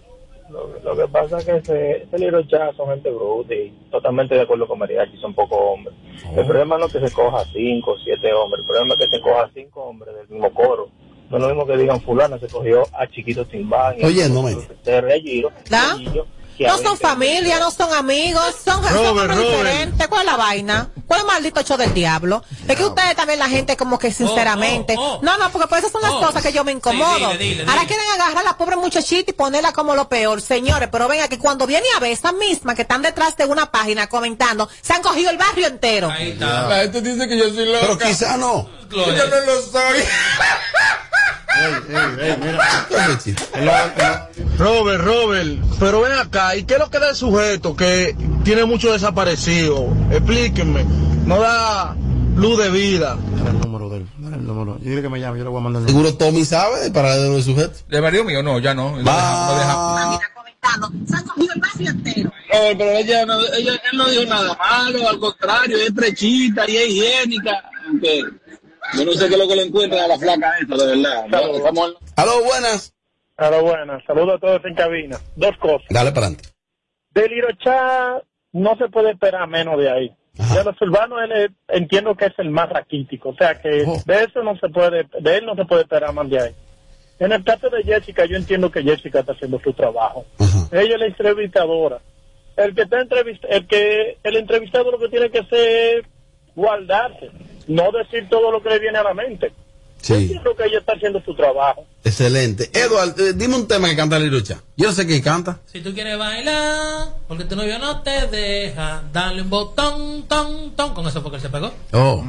[0.48, 4.34] Lo, lo que pasa es que ese, ese libro ya son gente bruta y totalmente
[4.34, 5.94] de acuerdo con Mariachi, son pocos hombres.
[6.36, 9.22] El problema no es que se coja cinco, siete hombres, el problema es que se
[9.22, 10.88] coja cinco hombres del mismo coro.
[11.30, 14.00] No es lo mismo que digan fulana se cogió a Chiquito Timbán.
[14.00, 14.56] y a Oyéndome.
[14.82, 15.50] Terry, a Giro,
[16.68, 19.50] No son familia, no son amigos, son, son Robert, hombres Robert.
[19.50, 20.08] diferentes.
[20.08, 20.90] ¿Cuál es la vaina?
[21.06, 22.42] ¿Cuál es el maldito show del diablo?
[22.68, 24.94] Es que ustedes también, la gente, como que sinceramente.
[24.96, 26.20] No, no, porque por eso son las Oh.
[26.20, 27.32] cosas que yo me incomodo.
[27.32, 30.40] Sí, dile, dile, Ahora quieren agarrar a la pobre muchachita y ponerla como lo peor.
[30.40, 33.70] Señores, pero venga, que cuando viene a ver esa misma que están detrás de una
[33.70, 36.08] página comentando, se han cogido el barrio entero.
[36.08, 37.78] La gente dice que yo soy loca.
[37.80, 38.79] Pero quizá no.
[38.90, 40.00] Yo no lo soy.
[44.58, 48.64] Robert, Robert, pero ven acá, ¿y qué es lo que da el sujeto que tiene
[48.64, 49.88] mucho desaparecido?
[50.10, 50.84] Explíquenme,
[51.24, 51.94] no da
[52.36, 53.16] luz de vida.
[54.38, 54.76] número.
[54.80, 57.28] Dile que me llame, yo le voy a mandar el Seguro Tommy sabe para de
[57.28, 57.84] los sujetos.
[57.88, 58.42] ¿De marido mío?
[58.42, 58.90] No, ya no.
[58.96, 59.72] Lo deja- lo deja-
[62.52, 66.76] Eh, pero ella no, ella, él no dijo nada malo, al contrario, es prechita y
[66.76, 67.50] es higiénica.
[67.88, 68.22] aunque
[68.96, 71.26] yo no sé qué es lo que le encuentra a la flaca esta, de verdad.
[71.28, 72.94] No, estamos- Aló, buenas.
[73.36, 74.02] Aló, buenas.
[74.06, 75.18] Saludos a todos en cabina.
[75.36, 75.86] Dos cosas.
[75.90, 76.48] Dale para adelante.
[77.12, 78.22] Del Irochá
[78.52, 80.12] no se puede esperar menos de ahí.
[80.34, 84.24] De los urbanos él es- entiendo que es el más raquítico, o sea que de
[84.24, 86.54] eso no se puede, de él no se puede esperar más de ahí.
[87.18, 90.24] En el caso de Jessica, yo entiendo que Jessica está haciendo su trabajo.
[90.72, 92.00] Ella es la entrevistadora.
[92.56, 96.06] El que está entrevist el que el entrevistado lo que tiene que hacer es
[96.54, 97.30] guardarse,
[97.68, 99.52] no decir todo lo que le viene a la mente.
[100.02, 101.84] Yo Sí, entiendo que ella está haciendo su trabajo.
[102.02, 102.70] excelente.
[102.72, 104.62] Edward, eh, dime un tema que canta Lirucha.
[104.74, 105.60] Yo sé qué canta.
[105.66, 110.94] Si tú quieres bailar, porque tu novio no te deja, dale un botón, ton, ton.
[110.94, 111.70] Con eso fue que él se pegó.
[111.92, 112.24] Oh,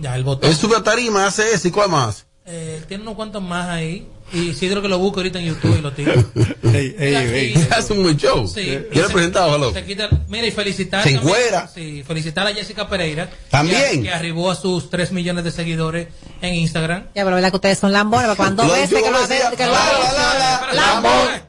[0.00, 0.50] Ya, el botón.
[0.50, 2.26] Él sube a tarima, hace eso y cuál más.
[2.50, 4.08] Eh, tiene unos cuantos más ahí.
[4.32, 6.12] Y Isidro que lo busco ahorita en YouTube y lo tiro.
[6.72, 8.46] ey, ey, Hace un buen show.
[8.46, 8.78] Sí.
[8.92, 9.72] Yo le he presentado, hello.
[9.72, 11.02] Se quita- mira, y felicitar.
[11.02, 11.68] Se también-.
[11.74, 13.28] Sí, felicitar a Jessica Pereira.
[13.50, 14.02] También.
[14.02, 16.08] Que, que arribó a sus 3 millones de seguidores
[16.40, 17.04] en Instagram.
[17.14, 21.42] Ya, pero verdad que ustedes son lambones, cuando Lo veces que lo lo Lambones.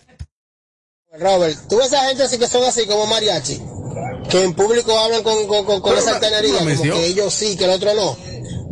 [1.18, 3.60] Robert, tú ves a gente así que son así como mariachi,
[4.30, 7.66] que en público hablan con, con, con, con esa altanería, como que ellos sí, que
[7.66, 8.18] el otro no.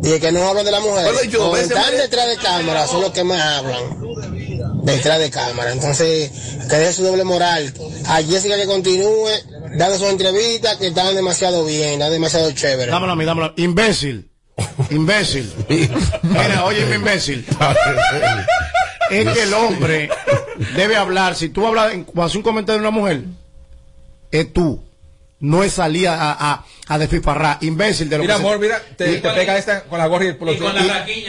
[0.02, 1.28] Y que no hablan de la mujer.
[1.28, 4.84] Yo, veces están me- detrás de cámara, son los que más hablan.
[4.84, 5.72] Detrás de cámara.
[5.72, 6.30] Entonces,
[6.68, 7.72] que dé su doble moral.
[8.06, 9.28] A Jessica que continúe
[9.76, 12.90] dando sus entrevistas que están demasiado bien, están demasiado chévere.
[12.90, 13.46] Dámelo a mí, dámelo.
[13.46, 13.64] a mí.
[13.64, 14.30] Imbécil.
[14.90, 15.52] Imbécil.
[16.22, 17.44] Mira, oye, imbécil.
[19.10, 20.10] es que el hombre
[20.76, 21.34] debe hablar.
[21.34, 23.24] Si tú hablas, en- haces un comentario de una mujer,
[24.30, 24.84] es tú.
[25.40, 27.58] No es salir a, a, a desfifarrar.
[27.60, 30.24] Imbécil de lo Mira, que se- amor, mira, te, te pega esta con la gorra
[30.24, 30.52] y el pelo.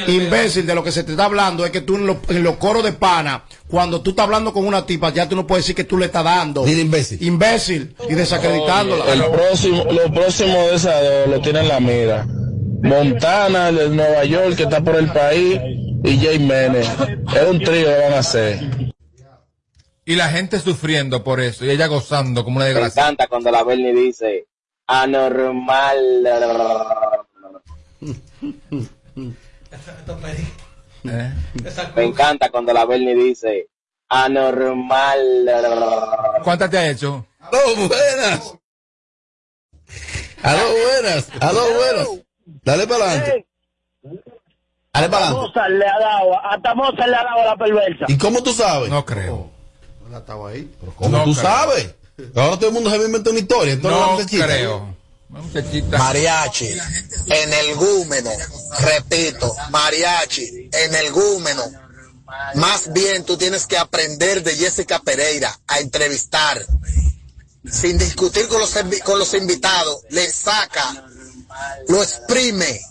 [0.08, 2.56] Imbécil de lo que se te está hablando es que tú en, lo- en los
[2.56, 5.76] coros de pana, cuando tú estás hablando con una tipa, ya tú no puedes decir
[5.76, 6.67] que tú le estás dando.
[6.67, 7.22] imbécil.
[7.22, 9.13] Imbécil y desacreditándola.
[9.13, 12.26] El próximo, lo próximo de esa dos lo tiene en la mira.
[12.82, 15.60] Montana, el de Nueva York, que está por el país,
[16.04, 16.80] y Jay Mene.
[16.80, 18.60] Es un trío que van a hacer.
[20.10, 23.04] Y la gente sufriendo por eso y ella gozando como una Me desgracia.
[23.04, 24.48] encanta cuando la Bernie dice
[24.88, 26.26] anormal.
[31.04, 31.34] ¿Eh?
[31.95, 33.67] Me encanta cuando la Bernie dice
[34.10, 35.19] anormal.
[36.43, 37.28] ¿Cuántas te ha hecho?
[37.39, 38.56] Aló, buenas.
[40.41, 41.30] Aló, buenas.
[41.39, 42.08] Aló, buenas.
[42.63, 43.48] Dale para adelante.
[44.91, 45.48] Dale para adelante.
[45.48, 48.06] Mozart le ha dado, hasta Mozart le ha dado a la perversa.
[48.08, 48.89] ¿Y cómo tú sabes?
[48.89, 49.59] No creo.
[50.17, 50.74] Estaba ahí.
[50.95, 51.43] ¿Cómo No tú creo.
[51.43, 51.95] sabes?
[52.36, 53.74] Ahora todo el mundo se va a inventar una historia.
[53.74, 54.00] entonces
[54.34, 55.00] la No creo.
[55.98, 56.69] Mariachi,
[57.28, 58.32] en el gúmeno,
[58.80, 61.63] repito, mariachi, en el gúmeno.
[62.56, 66.63] Más bien tú tienes que aprender de Jessica Pereira a entrevistar,
[67.72, 71.06] sin discutir con los, con los invitados, le saca,
[71.88, 72.82] lo exprime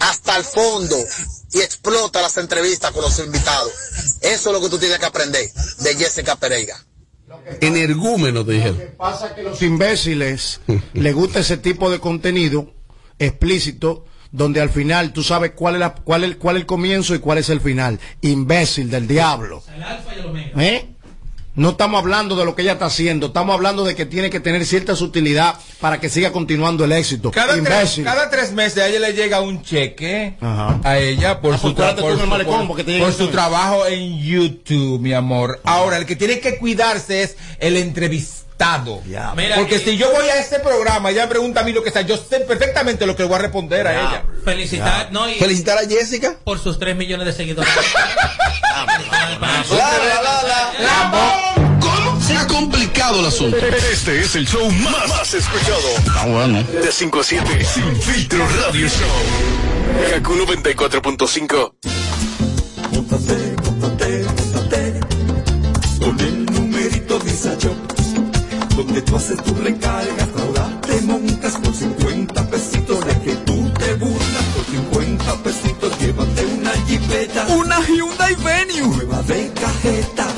[0.00, 0.96] hasta el fondo
[1.52, 3.72] y explota las entrevistas con los invitados.
[4.20, 6.76] Eso es lo que tú tienes que aprender de Jessica Pereira.
[7.60, 8.82] Energúmeno, te dijeron.
[8.96, 10.60] pasa que los imbéciles
[10.94, 12.72] les gusta ese tipo de contenido
[13.18, 17.14] explícito donde al final tú sabes cuál es, la, cuál, es, cuál es el comienzo
[17.14, 17.98] y cuál es el final.
[18.20, 19.62] Imbécil del diablo.
[20.56, 20.94] ¿Eh?
[21.58, 24.38] No estamos hablando de lo que ella está haciendo, estamos hablando de que tiene que
[24.38, 27.32] tener cierta sutilidad para que siga continuando el éxito.
[27.32, 30.78] Cada tres, cada tres meses a ella le llega un cheque Ajá.
[30.84, 35.00] a ella por Ah, su, pues tra- por su- malecón, por- su trabajo en YouTube,
[35.00, 35.60] mi amor.
[35.64, 39.02] Ahora, el que tiene que cuidarse es el entrevistado.
[39.04, 41.82] Mira, Porque y- si yo voy a ese programa, ella me pregunta a mí lo
[41.82, 44.24] que sea, yo sé perfectamente lo que le voy a responder a ella.
[44.44, 46.36] Felicitar, no, y Felicitar a Jessica.
[46.44, 47.70] por sus 3 millones de seguidores.
[51.80, 52.20] ¿Cómo?
[52.20, 53.56] Se ha complicado el asunto.
[53.56, 55.88] Este es el show más, más escuchado.
[56.16, 56.62] Ah, bueno.
[56.62, 57.64] De 5 a 7.
[57.64, 60.10] Sin filtro radio show.
[60.10, 61.72] Kaku 94.5.
[65.98, 67.76] Con el numerito Visa Shop,
[68.76, 73.94] donde tú haces tu recargas, ahora te montas por 50 pesitos de que tú te
[73.94, 77.46] burlas por 50 pesitos, llévate una jipeta.
[77.48, 78.96] Una Hyundai Venue.
[78.96, 80.37] Nueva de cajeta.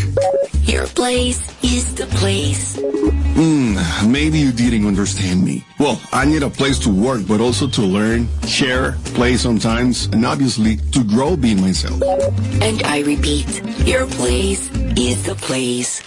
[0.68, 2.76] Your place is the place.
[2.78, 3.74] Hmm,
[4.12, 5.64] maybe you didn't understand me.
[5.80, 10.26] Well, I need a place to work, but also to learn, share, play sometimes, and
[10.26, 12.02] obviously to grow being myself.
[12.60, 16.02] And I repeat, your place is the place.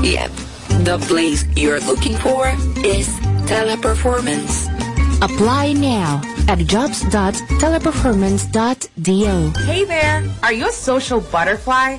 [0.00, 0.30] Yep,
[0.86, 2.46] the place you're looking for
[2.86, 3.08] is
[3.50, 4.68] teleperformance.
[5.22, 9.50] Apply now at jobs.teleperformance.do.
[9.64, 10.22] Hey there!
[10.44, 11.98] Are you a social butterfly?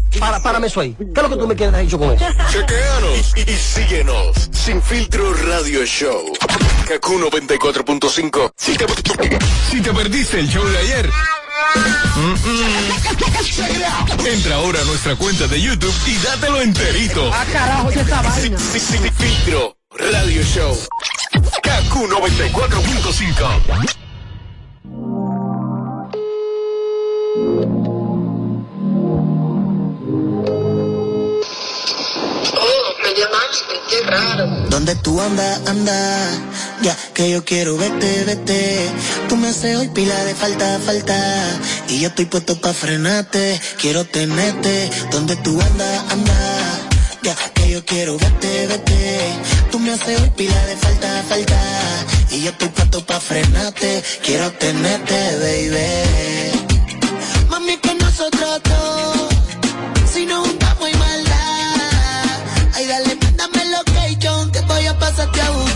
[0.19, 0.95] Para, párame eso ahí.
[0.97, 2.25] ¿Qué es lo que tú me quieres dicho con eso?
[2.51, 4.49] Chequeanos y, y síguenos.
[4.51, 6.33] Sin filtro radio show.
[6.87, 8.51] Kaku 94.5.
[8.57, 8.85] Si te,
[9.69, 11.09] si te perdiste el show de ayer.
[12.15, 14.27] mm, mm.
[14.27, 17.31] Entra ahora a nuestra cuenta de YouTube y dátelo enterito.
[17.33, 18.57] Ah, carajo, ya está vaina.
[18.59, 20.77] Sin, sin filtro radio show.
[21.63, 23.87] Kaku 94.5.
[33.89, 34.47] qué raro.
[34.69, 35.95] ¿Dónde tú andas, anda?
[36.81, 38.89] Ya que yo quiero verte, vete.
[39.29, 41.17] Tú me haces hoy pila de falta, falta.
[41.87, 43.59] Y yo estoy puesto pa' frenarte.
[43.79, 44.89] Quiero tenerte.
[45.11, 46.33] ¿Dónde tú andas, anda?
[47.23, 49.19] Ya que yo quiero verte, vete.
[49.71, 51.61] Tú me haces hoy pila de falta, falta.
[52.31, 54.03] Y yo estoy puesto pa' frenarte.
[54.25, 56.67] Quiero tenerte, baby.
[57.49, 59.20] Mami, con nosotros.
[65.31, 65.70] Voy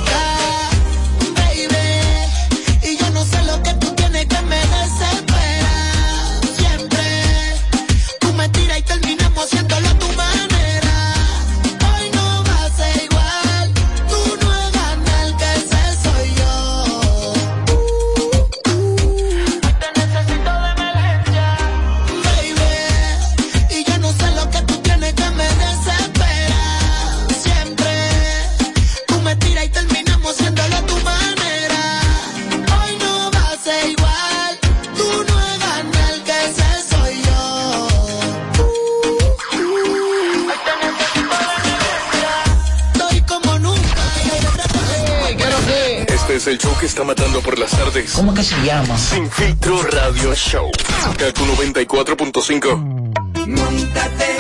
[46.46, 48.12] Es el show que está matando por las tardes.
[48.12, 48.96] ¿Cómo que se llama?
[49.00, 50.70] Sin filtro radio show.
[51.18, 53.48] Kaku 94.5.
[53.48, 54.38] Montate,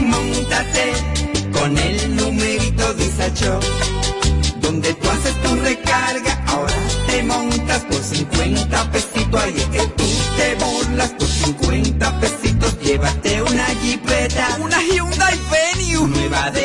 [0.00, 0.92] montate
[1.52, 3.60] con el numerito Disacho.
[4.62, 6.74] Donde tú haces tu recarga, ahora
[7.06, 9.05] te montas por 50 pesitos.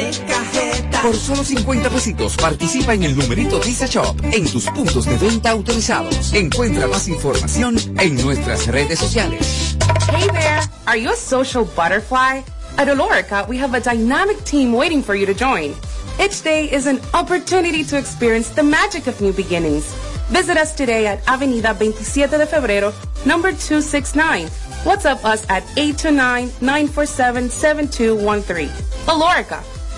[0.05, 1.01] De cajeta.
[1.01, 5.49] Por solo 50 pesitos participa en el numerito Visa Shop en tus puntos de venta
[5.51, 6.33] autorizados.
[6.33, 9.75] Encuentra más información en nuestras redes sociales.
[10.11, 10.61] Hey there!
[10.85, 12.43] Are you a social butterfly?
[12.77, 15.73] At Olorica, we have a dynamic team waiting for you to join.
[16.19, 19.93] Each day is an opportunity to experience the magic of new beginnings.
[20.29, 22.93] Visit us today at Avenida 27 de Febrero,
[23.25, 24.47] number 269.
[24.83, 28.69] WhatsApp us at 829-947-7213.
[29.05, 29.61] Alorica,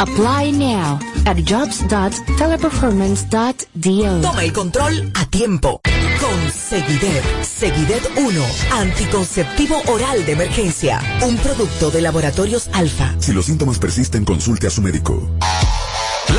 [0.00, 4.20] Apply now at jobs.teleperformance.do.
[4.22, 5.82] Toma el control a tiempo.
[6.18, 7.22] Con Seguidet.
[7.44, 8.42] Seguidet 1.
[8.72, 11.02] Anticonceptivo oral de emergencia.
[11.22, 13.14] Un producto de laboratorios alfa.
[13.18, 15.28] Si los síntomas persisten, consulte a su médico.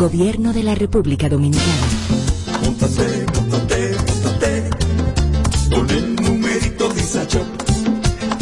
[0.00, 1.86] Gobierno de la República Dominicana.
[2.64, 4.70] Móntate, móntate, móntate
[5.68, 7.44] con el numerito Disacho.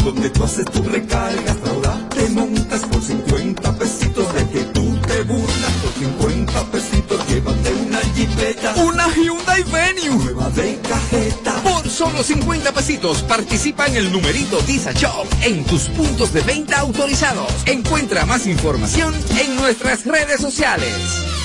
[0.04, 5.22] Donde tú haces tu recarga, ahora te montas por 50 pesitos de que tú te
[5.24, 5.72] burlas.
[5.82, 8.74] Por 50 pesitos llévate una jipeta.
[8.76, 10.16] Una Hyundai Venue.
[10.16, 11.60] Nueva de cajeta.
[11.64, 16.78] Por solo 50 pesitos participa en el numerito Disa Shop en tus puntos de venta
[16.78, 17.52] autorizados.
[17.66, 21.37] Encuentra más información en nuestras redes sociales.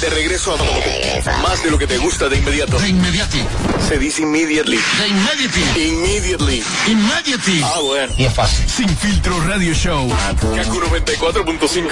[0.00, 2.78] De regreso a más de lo que te gusta de inmediato.
[2.78, 3.42] De inmediati.
[3.88, 4.76] Se dice immediately.
[4.76, 5.60] De inmediati.
[5.88, 6.62] Immediately.
[6.86, 7.62] Immediately.
[7.64, 8.12] Ah, bueno.
[8.18, 8.68] Y es fácil.
[8.68, 10.06] Sin filtro radio show.
[10.38, 11.88] Kaku 94.5.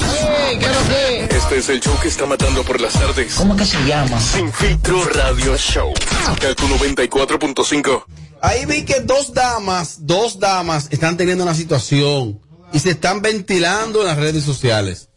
[0.00, 1.36] Hey, ¿qué que?
[1.36, 3.34] Este es el show que está matando por las tardes.
[3.34, 4.20] ¿Cómo que se llama?
[4.20, 5.92] Sin filtro radio show.
[6.40, 8.04] Kaku 94.5.
[8.40, 12.40] Ahí vi que dos damas, dos damas están teniendo una situación
[12.72, 15.08] y se están ventilando en las redes sociales.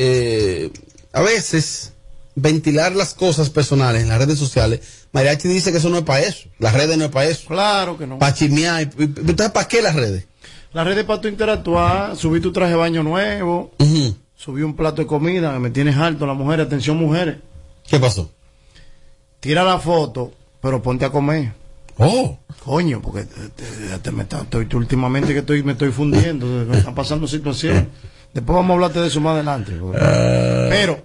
[0.00, 0.70] Eh,
[1.12, 1.92] a veces,
[2.36, 4.80] ventilar las cosas personales en las redes sociales,
[5.12, 6.48] Mariachi dice que eso no es para eso.
[6.60, 7.48] Las redes no es para eso.
[7.48, 8.18] Claro que no.
[8.20, 8.82] Para chismear.
[8.96, 10.24] Entonces, ¿para qué las redes?
[10.72, 13.72] Las redes para tu interactuar, subir tu traje de baño nuevo,
[14.36, 17.38] subir un plato de comida, que me tienes alto la mujer, atención mujeres.
[17.88, 18.30] ¿Qué pasó?
[19.40, 21.52] Tira la foto, pero ponte a comer.
[21.96, 22.38] Oh.
[22.64, 26.76] Coño, porque te- te- te- me está- estoy, últimamente que estoy, me estoy fundiendo, me
[26.78, 27.84] están pasando situaciones.
[28.34, 29.72] Después vamos a hablarte de eso más adelante.
[29.80, 29.98] porque-
[30.70, 31.02] Pero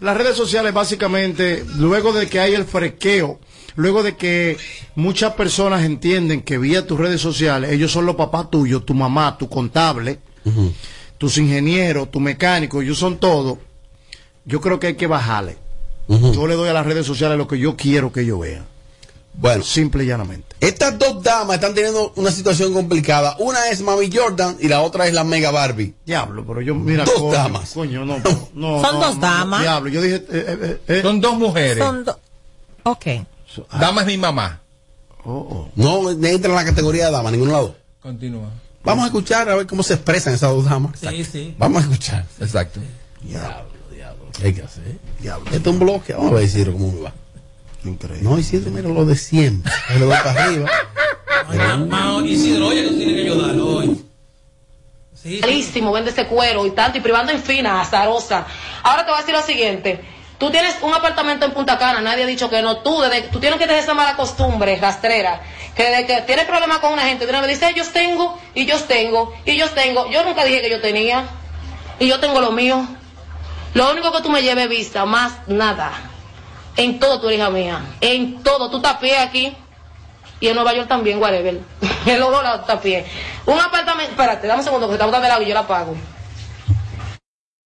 [0.00, 3.38] las redes sociales básicamente, luego de que hay el frequeo,
[3.76, 4.56] luego de que
[4.94, 9.36] muchas personas entienden que vía tus redes sociales, ellos son los papás tuyos, tu mamá,
[9.38, 10.18] tu contable,
[11.18, 13.58] tus ingenieros, tu mecánico, ellos son todo,
[14.46, 15.56] yo creo que hay que bajarle.
[16.32, 18.64] Yo le doy a las redes sociales lo que yo quiero que ellos vean.
[19.34, 19.62] Bueno.
[19.64, 20.56] Simple y llanamente.
[20.60, 23.36] Estas dos damas están teniendo una situación complicada.
[23.38, 25.94] Una es Mami Jordan y la otra es la Mega Barbie.
[26.04, 27.70] Diablo, pero yo, mira, Dos coño, damas.
[27.72, 29.62] Coño, no, no, Son no, dos no, damas.
[29.62, 30.16] Diablo, yo dije.
[30.16, 31.78] eh, eh, eh, Son dos mujeres.
[31.78, 32.18] Son do-
[32.82, 33.06] Ok.
[33.78, 34.60] Dama es mi mamá.
[35.76, 37.76] No entra en la categoría de dama, ninguno lado.
[38.00, 38.48] Continúa.
[38.82, 40.98] Vamos a escuchar a ver cómo se expresan esas dos damas.
[41.00, 41.54] Sí, sí.
[41.58, 42.26] Vamos a escuchar.
[42.40, 42.80] Exacto.
[43.22, 43.64] Diablo,
[43.94, 44.24] diablo.
[44.38, 44.98] ¿Qué hay que hacer?
[45.20, 45.46] Diablo.
[45.50, 46.12] Esto es un bloque.
[46.14, 47.12] Vamos a ver, Isidro, cómo me va.
[47.84, 48.28] Increíble.
[48.28, 49.72] No, Isidro, mira lo de siempre.
[49.90, 50.70] Le doy para arriba.
[51.88, 54.04] Mao, Isidro, oye, que tú tienes que ayudarlo hoy.
[55.42, 58.46] Malísimo, vende ese cuero y tanto, y privando en fina, azarosa.
[58.82, 60.00] Ahora te voy a decir lo siguiente.
[60.38, 62.78] Tú tienes un apartamento en Punta Cana, nadie ha dicho que no.
[62.78, 65.42] Tú, desde, tú tienes que tener esa mala costumbre, rastrera,
[65.76, 68.64] que desde que tienes problemas con una gente, de una vez dice, yo tengo, y
[68.64, 70.10] yo tengo, y yo tengo.
[70.10, 71.26] Yo nunca dije que yo tenía,
[71.98, 72.86] y yo tengo lo mío.
[73.74, 76.09] Lo único que tú me lleves vista, más nada.
[76.76, 77.84] En todo, tu hija mía.
[78.00, 78.70] En todo.
[78.70, 79.56] Tú estás pie aquí.
[80.40, 81.60] Y en Nueva York también, whatever.
[82.06, 83.04] Los dos lados está pie.
[83.46, 84.12] Un apartamento.
[84.12, 85.94] Espérate, dame un segundo, que se el agua y yo la pago.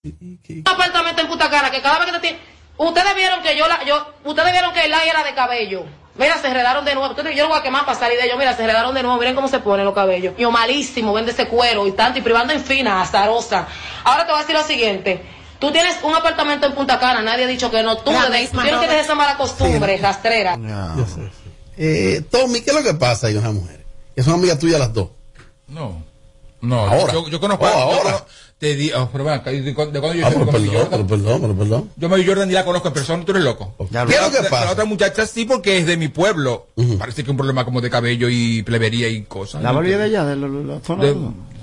[0.05, 2.39] Un apartamento en Punta Cana que cada vez que te tiene...
[2.77, 3.85] Ustedes vieron que yo la...
[3.85, 5.85] Yo, ustedes vieron que el aire era de cabello.
[6.17, 7.11] Mira, se enredaron de nuevo.
[7.11, 8.37] Ustedes, yo no voy a quemar para salir de ellos.
[8.37, 9.19] Mira, se enredaron de nuevo.
[9.19, 10.35] Miren cómo se ponen los cabellos.
[10.37, 12.19] Yo malísimo, vende ese cuero y tanto.
[12.19, 13.67] Y privando en fina, azarosa.
[14.03, 15.25] Ahora te voy a decir lo siguiente.
[15.59, 17.97] Tú tienes un apartamento en Punta Cana, nadie ha dicho que no.
[17.99, 20.59] Tú, misma tienes que dejar esa mala costumbre, rastrera.
[21.77, 23.85] Eh, Tommy, ¿qué es lo que pasa ahí con esas mujeres?
[24.15, 25.09] Que son amigas tuyas las dos.
[25.69, 26.03] No.
[26.61, 27.13] No, Ahora.
[27.13, 28.03] Yo, yo conozco Oh, yo ahora.
[28.03, 28.27] conozco-
[28.59, 30.89] te di, oh, pero acá, ¿de de cuándo yo Ah, pero perdón, Jordan?
[30.91, 31.91] pero perdón, pero perdón.
[31.97, 33.75] Yo Mary Jordan ni la conozco en persona, tú eres loco.
[33.77, 34.65] ¿Qué es lo que La- pasa?
[34.67, 36.69] La otra muchacha sí, porque es de mi pueblo.
[36.99, 39.63] Parece que un problema como de cabello y plebería y cosas.
[39.63, 41.05] ¿La Barbie de allá, de la, la zona?
[41.05, 41.17] De-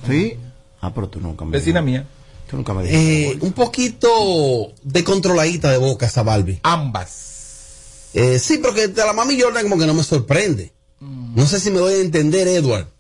[0.08, 0.38] Sí.
[0.82, 2.06] Ah, pero tú nunca me Vecina mía.
[2.52, 3.32] Tú nunca me dijiste.
[3.32, 6.60] Eh, un poquito descontroladita de boca esa Barbie.
[6.64, 8.10] Ambas.
[8.14, 10.74] Eh, sí, porque de la Mami Jordan como que no me sorprende.
[11.00, 12.91] No sé si me doy a entender, Edward.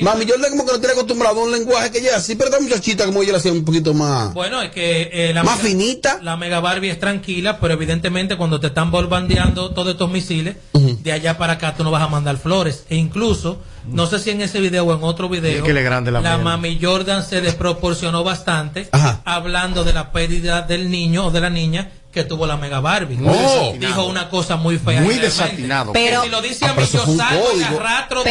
[0.00, 2.60] Mami Jordan como que no tiene acostumbrado a un lenguaje que ella así, pero esta
[2.62, 4.32] muchachita como ella la hacía un poquito más...
[4.34, 6.18] Bueno, es que eh, la Más mega- finita.
[6.22, 11.12] La Mega Barbie es tranquila, pero evidentemente cuando te están bombardeando todos estos misiles, de
[11.12, 12.84] allá para acá tú no vas a mandar flores.
[12.88, 15.82] E incluso, no sé si en ese video o en otro video, Es que le
[15.82, 16.38] grande la.
[16.38, 18.88] Mami Jordan se desproporcionó bastante
[19.24, 23.16] hablando de la pérdida del niño o de la niña que tuvo la Mega Barbie.
[23.16, 23.72] Desatinado.
[23.78, 25.00] Dijo una cosa muy fea.
[25.00, 25.92] Muy desatinado.
[25.92, 28.30] Que Pero- si lo dice Ah, a pero mí, yo salgo y arrastro de-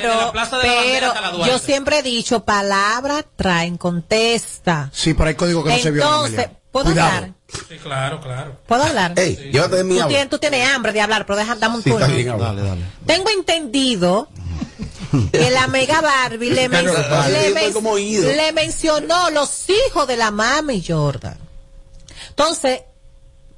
[0.00, 3.24] Pero, desde la Plaza de la Bandera pero hasta la yo siempre he dicho, palabra
[3.36, 4.90] traen contesta.
[4.92, 6.02] Sí, pero hay código que no se vio.
[6.02, 7.08] Entonces, ¿puedo Cuidado.
[7.16, 7.30] hablar?
[7.68, 8.56] Sí, claro, claro.
[8.66, 9.12] ¿Puedo hablar?
[9.16, 11.82] Ey, llévate de mi tú, tienes, tú tienes hambre de hablar, pero deja, dame un
[11.82, 12.06] Sí, turno.
[12.06, 12.82] Dale, dale.
[13.06, 14.28] Tengo entendido
[15.32, 16.86] que la Mega Barbie le, men-
[18.36, 21.36] le mencionó los hijos de la mami Jordan.
[22.28, 22.82] Entonces,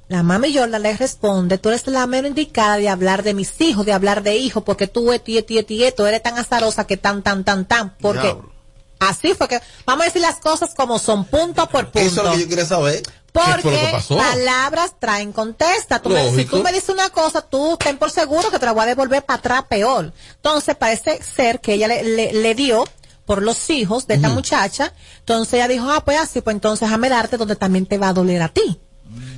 [0.09, 3.85] la mami Jordan le responde, tú eres la menos indicada de hablar de mis hijos,
[3.85, 6.85] de hablar de hijos, porque tú esto y esto y esto esto, eres tan azarosa
[6.85, 8.51] que tan, tan, tan, tan, porque Diablo.
[8.99, 11.99] así fue que, vamos a decir las cosas como son, punto por punto.
[11.99, 13.01] Eso es lo que yo quería saber.
[13.01, 14.15] ¿Qué fue lo que Porque pasó?
[14.17, 15.99] palabras traen contesta.
[15.99, 18.73] Tú me- si tú me dices una cosa, tú ten por seguro que te la
[18.73, 20.13] voy a devolver para atrás peor.
[20.35, 22.83] Entonces parece ser que ella le, le- le dio
[23.25, 24.93] por los hijos de esta muchacha.
[25.19, 28.13] Entonces ella dijo, ah, pues así, pues entonces déjame darte donde también te va a
[28.13, 28.79] doler a ti.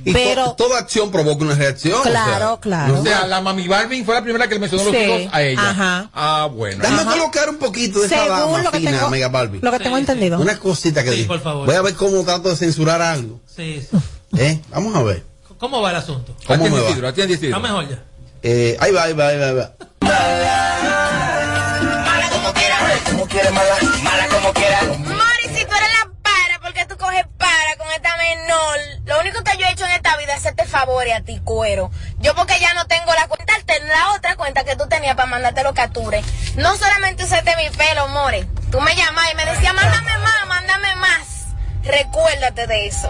[0.04, 2.00] Y Pero- to- toda acción provoca una reacción.
[2.02, 3.00] Claro, o sea, claro.
[3.00, 5.00] O sea, la mami Barbie fue la primera que le mencionó los Sí.
[5.02, 5.70] hijos a ella.
[5.70, 6.10] Ajá.
[6.14, 6.82] Ah, bueno.
[6.82, 9.58] Déjame colocar un poquito de esa Según dama lo que fina, tengo- Mega Barbie.
[9.60, 10.38] Lo que tengo entendido.
[10.38, 11.28] Una cosita que Sí, dijo.
[11.28, 11.66] por favor.
[11.66, 13.40] Voy a ver cómo trato de censurar algo.
[13.54, 13.96] Sí, sí.
[14.38, 14.60] ¿Eh?
[14.70, 15.24] Vamos a ver.
[15.58, 16.36] ¿Cómo va el asunto?
[16.46, 16.90] ¿Cómo me va?
[16.90, 17.56] Isidro, atiende Isidro.
[17.56, 17.98] Está mejor ya.
[18.42, 19.46] Eh, ahí va, ahí va, ahí va.
[19.48, 19.72] Ahí va.
[22.04, 22.76] Mala como quiera,
[23.10, 24.82] como quiera, mala, mala como quiera.
[24.84, 28.78] Mori, si tú eres la para, porque tú coges para con esta menor?
[29.06, 31.92] Lo único que yo he hecho en esta vida es hacerte favores a ti, cuero.
[32.18, 33.54] Yo porque ya no tengo la cuenta,
[33.86, 36.26] la otra cuenta que tú tenías para mandarte los captures.
[36.56, 38.48] No solamente usaste mi pelo, More.
[38.72, 41.46] Tú me llamabas y me decías, mándame más, mándame más.
[41.84, 43.08] Recuérdate de eso.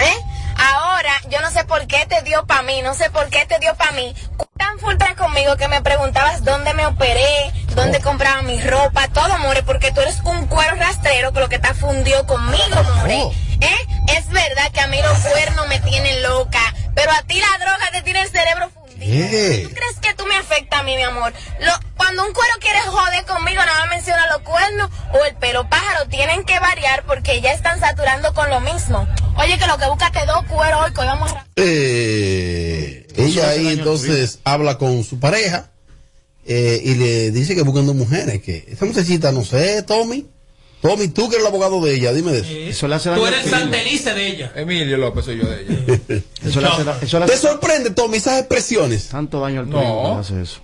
[0.00, 0.16] ¿Eh?
[0.56, 3.60] Ahora, yo no sé por qué te dio para mí, no sé por qué te
[3.60, 4.14] dio para mí.
[4.56, 9.62] Tan full conmigo que me preguntabas dónde me operé, dónde compraba mi ropa, todo, more,
[9.62, 13.32] porque tú eres un cuero rastrero que lo que está fundido conmigo, more.
[13.64, 14.16] ¿Eh?
[14.18, 16.60] Es verdad que a mí los cuernos me tienen loca,
[16.94, 19.30] pero a ti la droga te tiene el cerebro fundido.
[19.30, 19.66] ¿Qué?
[19.68, 21.32] ¿Tú crees que tú me afecta a mí, mi amor?
[21.60, 25.68] Lo- cuando un cuero quiere joder conmigo, nada más menciona los cuernos o el pelo
[25.70, 26.06] pájaro.
[26.08, 29.08] Tienen que variar porque ya están saturando con lo mismo.
[29.36, 31.44] Oye, que lo que buscaste dos cueros hoy, que hoy vamos a...
[31.56, 35.70] Eh, ella ahí entonces habla con su pareja
[36.46, 38.42] eh, y le dice que buscan dos mujeres.
[38.42, 40.26] Que esa muchachita, no sé, Tommy.
[40.86, 42.50] Tommy, tú que eres el abogado de ella, dime de eso.
[42.50, 44.52] Eso le hace Tú eres el santelice de ella.
[44.54, 46.22] Emilio López soy yo de ella.
[46.44, 49.08] Eso le hace, da- eso le ¿Te sorprende, Tommy, esas expresiones?
[49.08, 49.78] tanto daño al No.
[49.78, 50.58] primo cuando hace eso.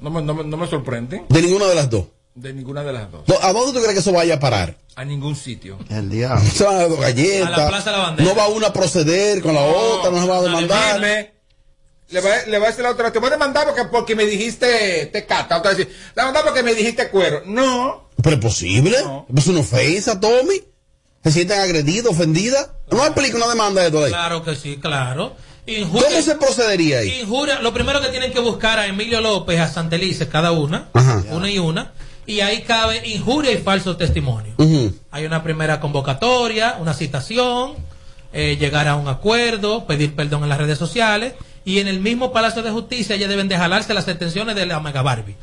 [0.00, 2.06] No me, no, me, no me sorprende De ninguna de las dos.
[2.34, 3.22] de ninguna de las dos.
[3.28, 4.76] No, ¿A dónde tú crees que eso vaya a parar?
[4.96, 5.78] A ningún sitio.
[5.88, 6.42] El diablo.
[6.52, 7.46] Se van a dar dos galletas.
[7.46, 8.28] A la Plaza de la Bandera.
[8.28, 11.31] No va una a proceder con la otra, no se va a demandar.
[12.12, 14.24] Le va, le va a decir la otra, te voy a demandar porque, porque me
[14.26, 15.58] dijiste tecata.
[15.58, 17.42] Otra vez decir, la demandar porque me dijiste cuero.
[17.46, 18.08] No.
[18.22, 18.98] Pero es posible.
[19.02, 19.26] No.
[19.34, 20.62] Es una ofensa, Tommy.
[21.24, 22.70] Se sienten agredidos, ofendidas.
[22.90, 24.10] No aplica una demanda de todo ahí.
[24.10, 25.34] Claro que sí, claro.
[25.64, 27.20] Injuria, ¿Cómo se procedería ahí?
[27.20, 31.22] injuria, lo primero que tienen que buscar a Emilio López, a Santelice, cada una, Ajá.
[31.30, 31.92] una y una,
[32.26, 34.54] y ahí cabe injuria y falso testimonio.
[34.58, 34.92] Ujú.
[35.12, 37.74] Hay una primera convocatoria, una citación,
[38.32, 41.34] eh, llegar a un acuerdo, pedir perdón en las redes sociales,
[41.64, 44.80] y en el mismo Palacio de Justicia ya deben de jalarse las detenciones de la
[44.80, 45.36] Mega Barbie.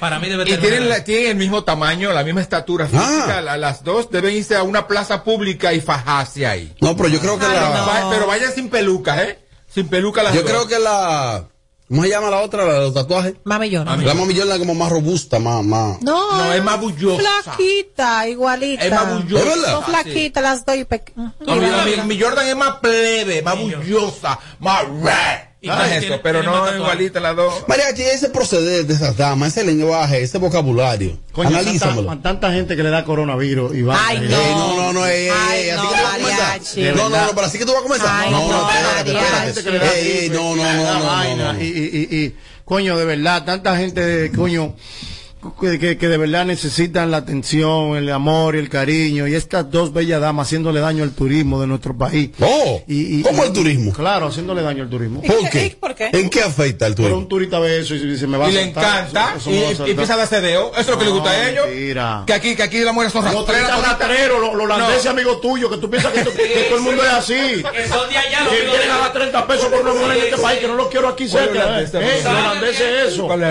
[0.00, 3.40] Para mí debe Y tienen, la- tienen el mismo tamaño, la misma estatura física.
[3.40, 6.74] la- las dos deben irse a una plaza pública y fajarse ahí.
[6.80, 7.70] No, pero yo creo que la.
[7.70, 9.38] va- pero vayan sin pelucas, ¿eh?
[9.72, 10.50] Sin peluca las Yo dos.
[10.50, 11.48] creo que la.
[11.88, 13.34] ¿Cómo se llama la otra, la de los tatuajes?
[13.44, 14.04] Mami Jordan.
[14.04, 16.02] La Mami Jordan como más robusta, más, más.
[16.02, 17.22] No, No, es más bullosa.
[17.44, 18.84] Flaquita, igualita.
[18.84, 19.54] Es más bullosa.
[19.54, 19.62] ¿Es?
[19.70, 20.76] Son flaquitas las dos.
[20.76, 21.66] y pe- No, mi,
[21.96, 25.45] mi- mi Jordan es más plebe, más bullosa, más red.
[25.66, 27.64] Y Ah, eso, tiene- pero tiene no igualita las dos.
[27.66, 31.18] Mariachi, ese proceder de esas damas, ese lenguaje, ese vocabulario.
[31.32, 32.06] Coño, Analízamelo.
[32.06, 33.98] tanta, tanta gente que le da coronavirus y va.
[34.06, 36.60] Ay, no, no, no, ey, ey, Ay, ey, así no, que tú vas a comenzar.
[36.96, 38.08] No, no, no, pero así que tú vas a comenzar.
[38.24, 40.00] Ay, no, no, no, espérate, espérate.
[40.00, 41.60] Ey, ey, no, no, no, no, no, no.
[41.60, 44.76] Y, y, y, coño, de verdad, tanta gente, coño,
[45.60, 49.26] que, que, que de verdad necesitan la atención, el amor y el cariño.
[49.26, 52.30] Y estas dos bellas damas haciéndole daño al turismo de nuestro país.
[52.40, 53.92] Oh, y, y- ¿cómo y- el turismo?
[53.92, 55.22] Claro, haciéndole daño al turismo.
[55.22, 55.76] ¿Por qué?
[56.12, 57.18] ¿En qué afecta el Pero turismo?
[57.18, 59.50] un turista ve eso y se me va Y a le saltar, encanta, eso- eso
[59.50, 60.70] y, me va a y empieza a darse deo.
[60.72, 61.66] Eso es lo que le gusta a ellos.
[61.66, 62.22] Mentira.
[62.26, 63.70] Que aquí, que aquí las mujeres son Los rastreras.
[63.70, 63.98] toditas.
[63.98, 65.10] rateros, los, los holandeses No.
[65.10, 67.34] amigos tuyos, que tú piensas que, todo el mundo es así.
[67.34, 70.36] Que son de allá, los que a dar 30 pesos por una mujer en este
[70.38, 71.64] país, que no los quiero aquí ¿Cuál cerca.
[71.66, 72.20] holandés, ¿eh?
[72.24, 73.28] Los holandeses es eso.
[73.28, 73.44] Lo que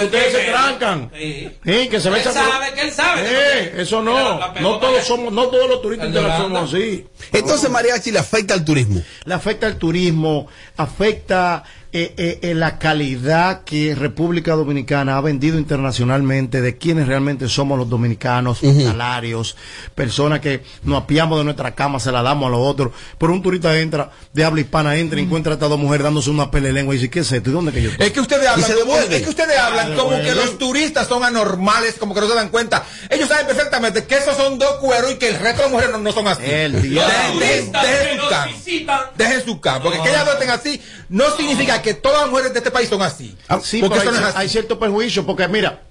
[0.00, 0.52] de ustedes se Yemen.
[0.80, 1.10] Trancan.
[1.16, 1.48] Sí.
[1.64, 3.22] Sí, que se Él sabe, que él sabe.
[3.24, 4.40] Eh, eso no.
[4.60, 7.06] No todos somos, no todos los turistas somos así.
[7.32, 9.02] Entonces, Mariachi, le afecta al turismo.
[9.24, 11.62] Le afecta el turismo, afecta
[11.92, 17.76] eh, eh, eh, la calidad que República Dominicana ha vendido internacionalmente de quienes realmente somos
[17.78, 19.56] los dominicanos, salarios,
[19.94, 22.92] personas que nos apiamos de nuestra cama, se la damos a los otros.
[23.18, 26.30] Pero un turista entra, de habla hispana, entra y encuentra a estas dos mujeres dándose
[26.30, 27.50] una pele lengua y dice, ¿qué es esto?
[27.50, 28.06] ¿Y dónde que yo estoy?
[28.06, 29.12] Es que ustedes hablan, devuelven.
[29.12, 32.50] es que ustedes hablan como que los turistas son anormales, como que no se dan
[32.50, 32.84] cuenta.
[33.08, 35.92] Ellos saben perfectamente que esos son dos cueros y que el resto de las mujeres
[35.92, 36.42] no, no son así.
[36.46, 37.40] El diablo.
[37.40, 39.00] Dejen- dejen- su visitan.
[39.16, 39.82] Dejen su can.
[39.82, 42.88] Porque que ellas no estén así no significa que todas las mujeres de este país
[42.88, 43.36] son así.
[43.62, 44.38] Sí, porque eso hay, no es así.
[44.38, 45.82] hay cierto perjuicio, porque mira,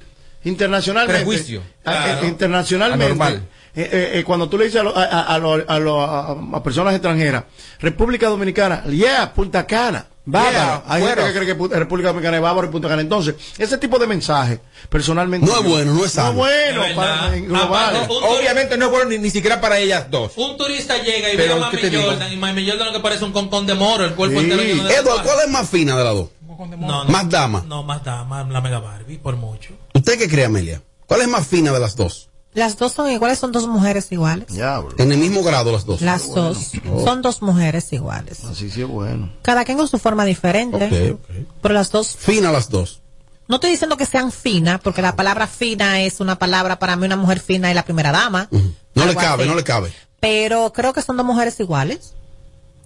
[0.44, 1.62] internacionalmente, Prejuicio.
[1.84, 2.24] Claro.
[2.24, 3.42] eh, internacionalmente, eh,
[3.76, 6.64] eh, eh, cuando tú le dices a, lo- a, a, lo- a lo- a- a
[6.64, 7.44] personas extranjeras,
[7.80, 10.54] República Dominicana, yeah, Punta Cana, bárbaro.
[10.54, 11.16] Yeah, hay bueno.
[11.24, 13.02] gente que cree que República Dominicana es bárbaro y Punta Cana.
[13.02, 14.60] Entonces, ese tipo de mensaje,
[14.90, 16.34] personalmente, No es bueno, no es sano.
[16.34, 17.34] No es bueno para, verdad.
[17.36, 17.96] en global.
[17.96, 20.34] Aparte, un- Obviamente no es bueno ni, ni siquiera para ellas dos.
[20.38, 22.04] Un turista llega y Pero, ve a ¿qué Mami?
[22.04, 24.44] Jordan y Mami Jordan lo que parece un concón de moro, el cuerpo Sí.
[24.46, 25.32] entero lleno de Edward, tatuajes.
[25.32, 26.30] ¿cuál es más fina de las dos?
[26.78, 27.64] No, no, Más dama.
[27.68, 29.70] No, más dama, la Mega Barbie, por mucho.
[29.94, 30.82] ¿Usted qué cree, Amelia?
[31.06, 32.29] ¿Cuál es más fina de las dos?
[32.54, 34.48] Las dos son iguales, son dos mujeres iguales.
[34.48, 34.96] Diablo.
[34.98, 36.02] En el mismo grado las dos.
[36.02, 36.72] Las dos
[37.04, 38.44] son dos mujeres iguales.
[38.46, 39.32] Así sí es bueno.
[39.44, 41.12] Cada quien con su forma diferente.
[41.14, 41.48] Ok, ok.
[41.62, 43.02] Pero las dos, Fina las dos.
[43.48, 47.06] no estoy diciendo que sean finas, porque la palabra fina es una palabra para mí,
[47.06, 48.50] una mujer fina es la primera dama.
[48.96, 49.50] No le cabe, así.
[49.50, 49.94] no le cabe.
[50.20, 52.16] Pero creo que son dos mujeres iguales.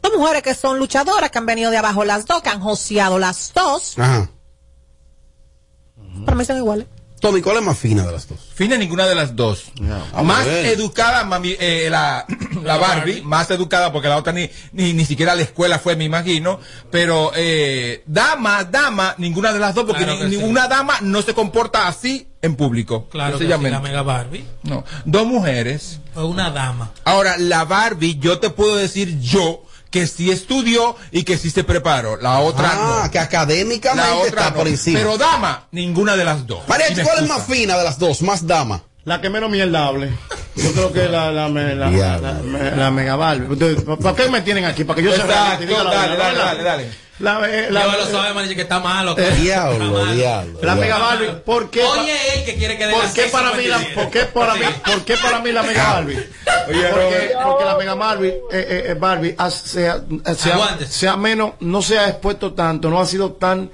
[0.02, 3.18] Dos mujeres que son luchadoras, que han venido de abajo las dos, que han joseado
[3.18, 3.98] las dos.
[3.98, 4.30] Ajá.
[6.26, 6.88] Para mí son iguales.
[7.24, 8.38] Tommy, ¿cuál es más fina de las dos?
[8.54, 9.72] Fina ninguna de las dos.
[10.24, 12.26] Más educada mami, eh, la,
[12.64, 15.96] la Barbie, más educada porque la otra ni, ni, ni siquiera a la escuela fue,
[15.96, 16.60] me imagino.
[16.92, 20.38] Pero eh, dama, dama, ninguna de las dos, porque Claro ni- que sí.
[20.38, 23.08] ninguna dama no se comporta así en público.
[23.10, 24.44] Claro que sí, la Mega Barbie.
[24.64, 26.02] No, dos mujeres.
[26.16, 26.92] O una dama.
[27.06, 29.64] Ahora, la Barbie, yo te puedo decir yo
[29.94, 32.18] que sí estudió y que sí se preparó.
[32.18, 33.12] La otra Ah, no.
[33.12, 34.56] que académicamente La otra está no.
[34.56, 34.98] por encima.
[34.98, 36.62] Pero dama, ninguna de las dos.
[36.68, 38.24] Me ¿cuál es más fina de las dos?
[38.24, 38.82] Más dama.
[39.06, 40.12] La que menos mierda hable.
[40.56, 44.66] Yo creo que la, la, me- la, la, me- la Mega ¿Para qué me tienen
[44.66, 44.84] aquí?
[44.84, 45.66] Para que yo se la dale,
[46.16, 47.04] dale, dale, dale.
[47.20, 49.16] La, eh, la- suave, Marichi, que está malo.
[49.16, 50.14] que- está Diablo, malo.
[50.14, 50.60] diablo.
[50.62, 50.98] la Mega.
[50.98, 51.84] Barbie, ¿por qué?
[51.84, 53.94] Oye, él que quiere que ¿Por qué para mí la, 6.57?
[53.94, 56.16] por qué para mí, por qué para mí la Mega Barbie?
[56.70, 60.02] Oye, porque, porque la Mega Barbie, eh, eh, eh, Barbie ha- sea,
[60.88, 63.70] sea menos, no se ha expuesto tanto, no ha sido tan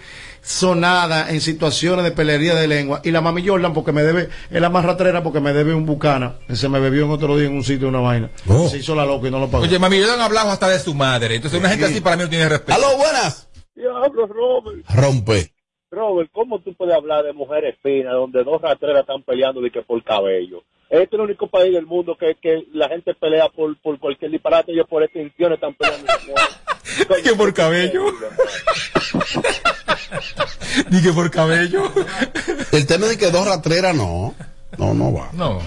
[0.50, 3.02] sonada en situaciones de pelería de lengua.
[3.04, 5.86] Y la Mami Jordan, porque me debe, es la más ratrera porque me debe un
[5.86, 6.38] bucana.
[6.48, 8.32] que Se me bebió en otro día en un sitio una vaina.
[8.48, 8.68] Oh.
[8.68, 9.64] Se hizo la loca y no lo pagó.
[9.64, 11.36] Oye, mami, yo han hablado hasta de su madre.
[11.36, 12.74] Entonces, una gente así para mí no tiene respeto.
[12.74, 13.48] Aló, buenas.
[13.76, 14.86] Diablo, Robert.
[14.90, 15.54] Rompe.
[15.92, 19.84] Robert, ¿cómo tú puedes hablar de mujeres finas donde dos rastreras están peleando de que
[19.84, 20.64] por cabello?
[20.90, 24.32] Este es el único país del mundo que, que la gente pelea por, por cualquier
[24.32, 24.72] disparate.
[24.72, 26.08] Ellos por extinción están peleando.
[27.24, 28.06] que por cabello.
[30.90, 31.84] Dije por cabello.
[32.72, 34.34] El tema de que dos ratreras no.
[34.78, 35.30] No, no va.
[35.34, 35.62] No.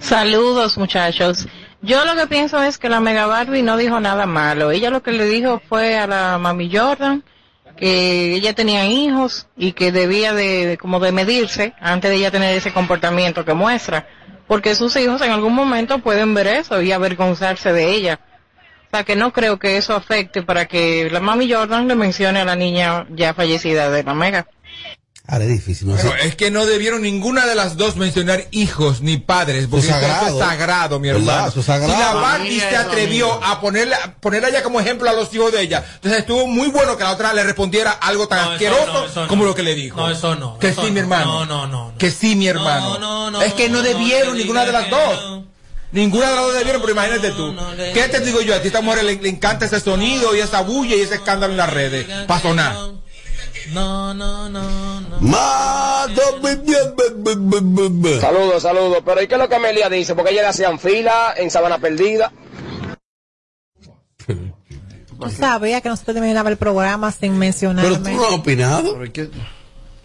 [0.00, 1.46] Saludos muchachos.
[1.80, 4.72] Yo lo que pienso es que la Mega Barbie no dijo nada malo.
[4.72, 7.22] Ella lo que le dijo fue a la Mami Jordan
[7.76, 12.32] que ella tenía hijos y que debía de, de como de medirse antes de ella
[12.32, 14.08] tener ese comportamiento que muestra.
[14.48, 18.18] Porque sus hijos en algún momento pueden ver eso y avergonzarse de ella.
[18.88, 22.40] O sea que no creo que eso afecte para que la Mami Jordan le mencione
[22.40, 24.46] a la niña ya fallecida de la Mega.
[25.30, 25.88] Ahora es difícil.
[25.88, 29.86] No Pero es que no debieron ninguna de las dos mencionar hijos ni padres, porque
[29.86, 30.40] Eso es eso sagrado.
[30.40, 31.48] es sagrado, mi hermano.
[31.54, 31.92] Es sagrado.
[31.92, 33.50] Si la Familia se atrevió familia.
[33.52, 36.68] a ponerla, poner a ella como ejemplo a los hijos de ella, entonces estuvo muy
[36.68, 39.28] bueno que la otra le respondiera algo tan No, asqueroso no, no.
[39.28, 39.98] como lo que le dijo.
[40.00, 40.58] No, eso no.
[40.58, 41.00] Que eso sí, mi no.
[41.00, 41.44] hermano.
[41.44, 41.98] No, no, no.
[41.98, 42.98] Que sí, mi hermano.
[42.98, 45.42] no, no, es que no no, debieron no ninguna de las dos.
[45.92, 47.54] Ninguna de las dos debieron, pero imagínate tú.
[47.92, 48.54] ¿Qué te digo yo?
[48.54, 51.52] A ti esta mujer le, le encanta ese sonido y esa bulla y ese escándalo
[51.52, 52.06] en las redes.
[52.26, 52.76] Para sonar.
[53.72, 55.20] No, no, no, no.
[58.20, 59.02] Saludos, saludos.
[59.04, 60.14] Pero ¿y qué es lo que Amelia dice?
[60.14, 62.32] Porque ella le hacían fila en Sabana Perdida.
[64.26, 67.90] Tú sabías que no se terminaba el programa sin mencionarme.
[67.90, 68.98] Pero tú no has opinado.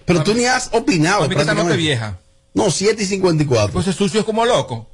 [0.06, 1.24] Pero tú ni has opinado.
[1.24, 1.78] Es prácticamente.
[1.78, 2.20] vieja.
[2.54, 3.74] No, 7 y 54.
[3.74, 4.90] Pues es sucio como loco.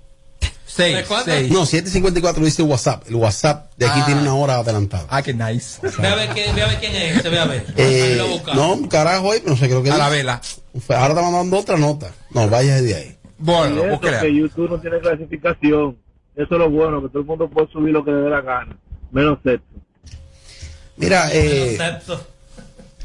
[0.80, 1.52] Seis, seis.
[1.52, 3.04] No, 7 y 54 dice WhatsApp.
[3.08, 4.06] El WhatsApp de aquí Ah.
[4.06, 5.06] tiene una hora adelantada.
[5.10, 5.80] Ah, qué nice.
[6.00, 7.66] Ve a ver, quién, ve a ver quién es ese, ve a ver.
[7.76, 8.22] Eh,
[8.56, 10.42] no, carajo, no sé qué es lo que A la vela.
[10.90, 12.12] Ahora te mandando otra nota.
[12.32, 13.18] No, vaya de ahí.
[13.38, 15.98] Bueno, eso que YouTube no tiene clasificación.
[16.36, 18.42] Eso es lo bueno, que todo el mundo puede subir lo que le dé la
[18.42, 18.78] gana.
[19.12, 19.64] Menos sexo.
[20.98, 22.22] Mira, eh, Sexo.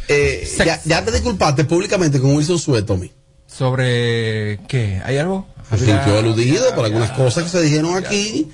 [0.09, 3.11] eh, ya, ya te disculpaste públicamente con Wilson Sue, Tommy.
[3.57, 5.01] ¿Sobre qué?
[5.05, 5.47] ¿Hay algo?
[5.71, 8.51] Se sintió aludido por algunas cosas que se dijeron aquí.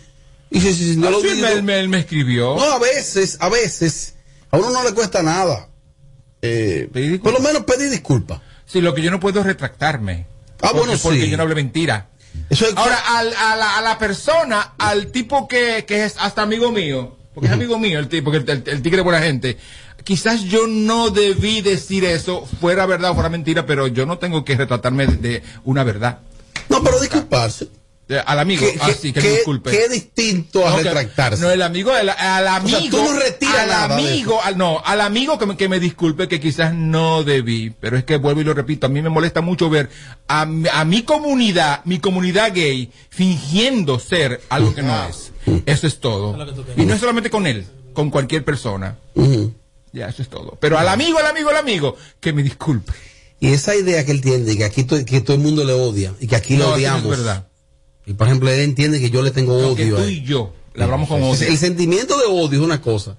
[0.51, 1.63] Y se sintió Ah, sí, aludido.
[1.89, 2.57] me, escribió.
[2.57, 4.15] No, a veces, a veces,
[4.51, 5.69] a uno no le cuesta nada.
[6.43, 6.89] Eh,
[7.23, 8.41] por lo menos pedir disculpas.
[8.67, 10.27] Sí, lo que yo no puedo es retractarme.
[10.63, 11.31] Ah, Porque- bueno, Porque sí.
[11.31, 12.09] yo no hablé mentira.
[12.49, 16.43] Eso es- Ahora, al- a, la, a la persona, al tipo que, que es hasta
[16.43, 19.57] amigo mío, porque es amigo mío el tipo, el, el- el tigre buena gente,
[20.05, 24.45] quizás yo no debí decir eso, fuera verdad o fuera mentira, pero yo no tengo
[24.45, 26.19] que retratarme de, de una verdad.
[26.69, 27.69] No, pero disculparse.
[28.11, 29.71] De- Al amigo, ¿Qué- así que qué- me disculpe.
[29.71, 31.41] qué distinto a No, que- retractarse?
[31.45, 32.77] No, el amigo, el- al amigo.
[32.77, 35.57] O sea, tú no retiras al nada de amigo, al, no, al amigo que me,
[35.57, 38.91] que me disculpe que quizás no debí, pero es que vuelvo y lo repito, a
[38.91, 39.91] mí me molesta mucho ver
[40.27, 45.31] a, mi- a mi comunidad, mi comunidad gay, fingiendo ser algo que no es.
[45.67, 46.37] Eso es todo.
[46.77, 48.97] Y no es solamente con él, con cualquier persona.
[49.93, 50.59] Ya, eso es todo.
[50.61, 52.93] Pero al amigo, al amigo, al amigo, que me disculpe.
[53.39, 56.13] Y esa idea que él tiene, que aquí to- que todo el mundo le odia
[56.21, 57.11] y que aquí No, lo eso no es odiamos.
[57.11, 57.47] verdad.
[58.11, 59.77] Y por ejemplo, él entiende que yo le tengo odio.
[59.77, 60.11] que tú a él.
[60.11, 61.47] y yo le hablamos con odio.
[61.47, 63.17] El sentimiento de odio es una cosa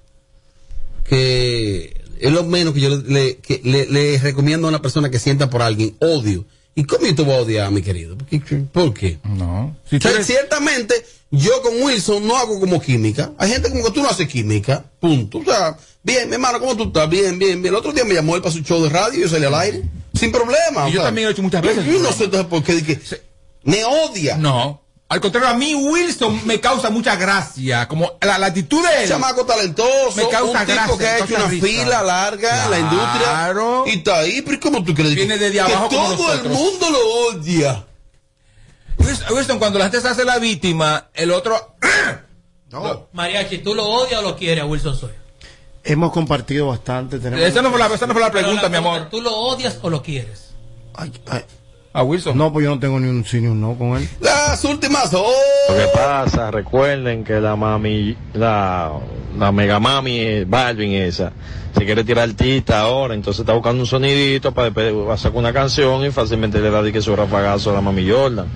[1.08, 5.10] que es lo menos que yo le, le- que le- le recomiendo a una persona
[5.10, 6.44] que sienta por alguien odio.
[6.74, 8.16] ¿Y cómo yo te voy a odiar, mi querido?
[8.16, 8.38] ¿Por qué?
[8.72, 9.18] ¿Por qué?
[9.24, 9.76] No.
[9.92, 10.94] O sea, Ciertamente,
[11.30, 13.32] yo con Wilson no hago como química.
[13.36, 14.82] Hay gente como que tú no haces química.
[14.98, 15.38] Punto.
[15.38, 17.10] O sea, bien, mi hermano, ¿cómo tú estás?
[17.10, 17.74] Bien, bien, bien.
[17.74, 19.54] El otro día me llamó él para su show de radio y yo salí al
[19.54, 19.82] aire.
[20.14, 20.88] Sin problema.
[20.88, 21.04] Y yo sea.
[21.08, 21.84] también lo he hecho muchas veces.
[21.84, 22.82] Yo no sé entonces por qué.
[22.82, 22.98] que
[23.64, 24.38] me odia.
[24.38, 24.81] No.
[25.12, 27.86] Al contrario, a mí Wilson me causa mucha gracia.
[27.86, 29.08] Como la, la actitud de él.
[29.10, 31.66] Chamaco talentoso, Me causa un tipo gracia, que ha hecho una risa.
[31.66, 33.84] fila larga en la Claro.
[33.84, 33.94] industria.
[33.94, 35.14] Y está ahí, pero ¿cómo tú crees?
[35.14, 37.84] Viene desde que abajo como todo el mundo lo odia.
[39.30, 41.76] Wilson, cuando la gente se hace la víctima, el otro.
[42.70, 43.06] No.
[43.12, 45.10] Mariachi, ¿tú lo odias o lo quieres a Wilson Soy?
[45.84, 47.18] Hemos compartido bastante.
[47.18, 49.08] tenemos- Esa no fue la, esa no fue la pregunta, mi amor.
[49.10, 50.52] ¿Tú lo odias o lo quieres?
[50.94, 51.44] Ay, ay.
[51.94, 52.38] A Wilson.
[52.38, 54.08] No, pues yo no tengo ni un sí ni un no con él.
[54.20, 55.12] Las últimas.
[55.12, 55.24] Lo
[55.68, 58.92] que pasa, recuerden que la mami, la,
[59.38, 61.32] la mega mami Balvin esa,
[61.76, 66.04] se quiere tirar artista ahora, entonces está buscando un sonidito para después sacar una canción
[66.04, 68.46] y fácilmente le da de que su rafagazo a la mami Jordan.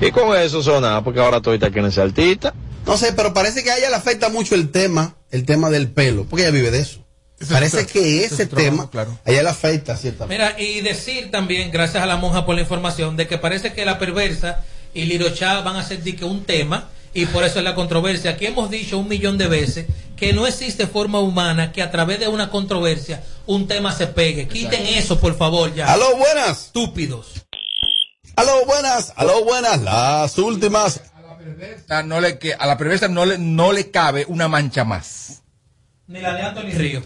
[0.00, 2.54] Y con eso suena, porque ahora todavía quieren ser artista.
[2.86, 5.90] No sé, pero parece que a ella le afecta mucho el tema, el tema del
[5.90, 7.03] pelo, porque ella vive de eso.
[7.50, 9.18] Parece que ese trabajo, tema claro.
[9.24, 10.42] a ella le afecta ciertamente.
[10.42, 13.84] Mira, y decir también, gracias a la monja por la información, de que parece que
[13.84, 14.64] la perversa
[14.94, 18.32] y Lirochá van a ser de que un tema, y por eso es la controversia.
[18.32, 22.20] Aquí hemos dicho un millón de veces que no existe forma humana que a través
[22.20, 24.48] de una controversia un tema se pegue.
[24.48, 25.92] Quiten eso, por favor, ya.
[25.92, 26.66] Aló, buenas.
[26.66, 27.44] Estúpidos.
[28.36, 29.12] Aló, buenas.
[29.16, 29.82] Aló, buenas.
[29.82, 31.02] Las últimas.
[31.88, 35.42] Ah, no le, que a la perversa no le, no le cabe una mancha más.
[36.06, 37.02] Ni la de Anthony Río.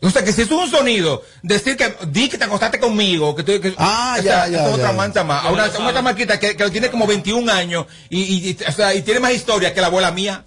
[0.00, 3.42] O sea, que si es un sonido, decir que di que te acostaste conmigo, que,
[3.42, 4.96] tú- que Ah, o ya, sea, ya, es otra ya.
[4.96, 5.44] mancha más.
[5.44, 8.94] A Una, una chamaquita que, que tiene como 21 años y, y- y- o sea,
[8.94, 10.44] y tiene más historia que la abuela mía.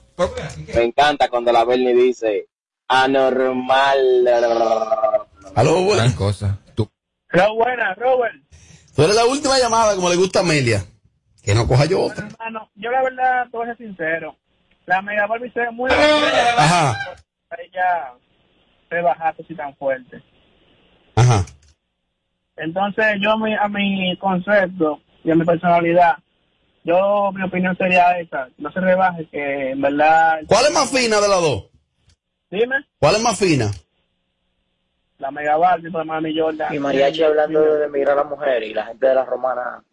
[0.74, 2.48] Me encanta cuando la Bernie dice
[2.88, 4.28] anormal.
[5.56, 6.06] Aló, buenas.
[6.06, 6.58] Gran cosa.
[6.76, 6.90] Tú.
[7.34, 8.36] Buena, Robert.
[8.96, 10.86] Tú eres la última llamada, como le gusta a Amelia.
[11.44, 12.28] Que no coja yo otra.
[12.28, 14.36] Hermano, yo la verdad, te voy a ser sincero.
[14.86, 16.96] La Mega Barbie se ve muy Ajá.
[17.58, 18.14] ella
[18.92, 20.22] rebajaste así tan fuerte.
[21.16, 21.46] Ajá.
[22.58, 26.18] Entonces, yo a mi, a mi concepto y a mi personalidad,
[26.84, 28.50] yo, mi opinión sería esa.
[28.58, 30.42] No se rebaje, que en verdad...
[30.48, 31.70] ¿Cuál es más fina de las dos?
[32.50, 32.76] Dime.
[33.00, 33.72] ¿Cuál es más fina?
[35.20, 36.74] La Mega Barbie fue Mami Jordan.
[36.74, 39.84] Y Mariachi hablando de emigrar a la mujer y la gente de la romana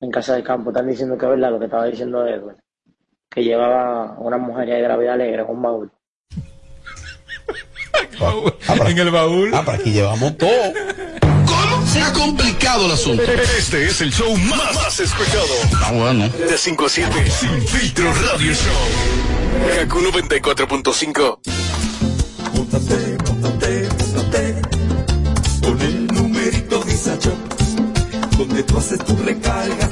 [0.00, 2.56] en Casa del Campo están diciendo que es verdad lo que estaba diciendo Edwin.
[3.28, 5.92] Que llevaba una mujer ahí de la vida alegre con un baúl.
[8.86, 9.50] En el baúl.
[9.54, 10.72] Ah, para aquí llevamos todo.
[11.46, 11.86] ¿Cómo?
[11.86, 13.22] Se ha complicado el asunto.
[13.22, 15.46] Este es el show más, más escuchado.
[15.82, 16.28] Ah, bueno.
[16.28, 19.78] De 5 a 7, Sin Filtro Radio Show.
[19.78, 21.38] Kaku 94.5.
[22.54, 24.62] Móntate, móntate, móntate
[25.62, 27.32] con el numerito Disacho.
[28.36, 29.88] Donde tú haces tu recarga,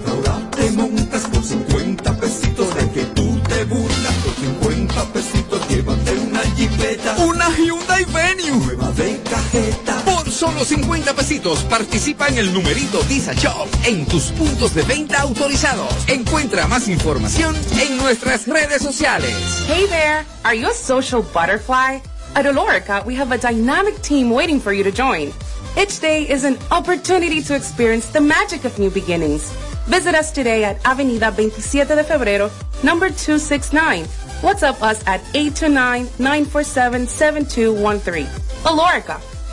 [10.37, 15.89] solo 50 pesitos participa en el numerito Disa Shop en tus puntos de venta autorizados.
[16.09, 19.33] Encuentra más información en nuestras redes sociales.
[19.67, 22.03] Hey there, are you a social butterfly?
[22.35, 25.33] At Olorica, we have a dynamic team waiting for you to join.
[25.75, 29.51] Each day is an opportunity to experience the magic of new beginnings.
[29.87, 32.51] Visit us today at Avenida 27 de Febrero,
[32.83, 34.05] number 269.
[34.43, 38.27] WhatsApp us at 829-947-7213.
[38.65, 39.19] Olorica,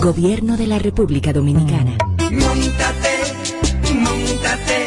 [0.00, 1.98] Gobierno de la República Dominicana.
[2.30, 3.12] Móntate,
[3.92, 4.86] móntate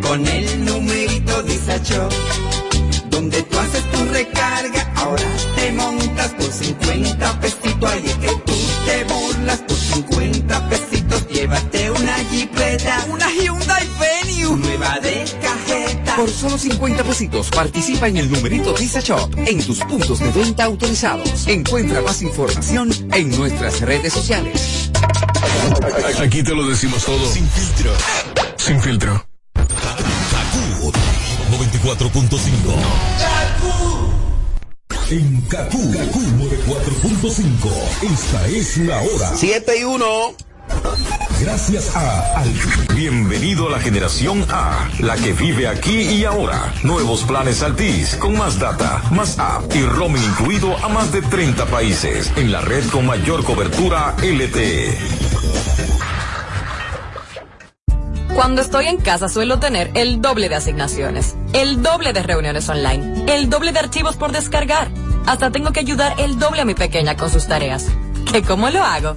[0.00, 2.08] con el numerito Disacho.
[3.10, 5.24] Donde tú haces tu recarga, ahora
[5.56, 7.90] te montas por 50 pesitos.
[7.90, 8.54] Ahí es que tú
[8.86, 11.28] te burlas por 50 pesitos.
[11.28, 13.06] Llévate una jipeta.
[13.10, 14.56] Una Hyundai Venue.
[14.56, 15.45] Nueva de.
[16.16, 20.64] Por solo 50 pesitos participa en el numerito Visa Shop en tus puntos de venta
[20.64, 21.46] autorizados.
[21.46, 24.90] Encuentra más información en nuestras redes sociales.
[26.18, 27.30] Aquí te lo decimos todo.
[27.30, 27.92] Sin filtro.
[28.56, 29.26] Sin filtro.
[29.54, 30.92] Kaku
[31.50, 32.36] 94.5.
[35.10, 38.12] En Kaku, Kaku 94.5.
[38.12, 39.32] Esta es la hora.
[39.36, 40.06] 7 y 1.
[41.40, 42.48] Gracias a Al.
[42.94, 46.72] Bienvenido a la generación A, la que vive aquí y ahora.
[46.82, 51.66] Nuevos planes Altis, con más data, más app y roaming incluido a más de 30
[51.66, 54.96] países, en la red con mayor cobertura LTE.
[58.34, 63.24] Cuando estoy en casa suelo tener el doble de asignaciones, el doble de reuniones online,
[63.28, 64.90] el doble de archivos por descargar.
[65.26, 67.86] Hasta tengo que ayudar el doble a mi pequeña con sus tareas.
[68.32, 69.16] ¿Que cómo lo hago?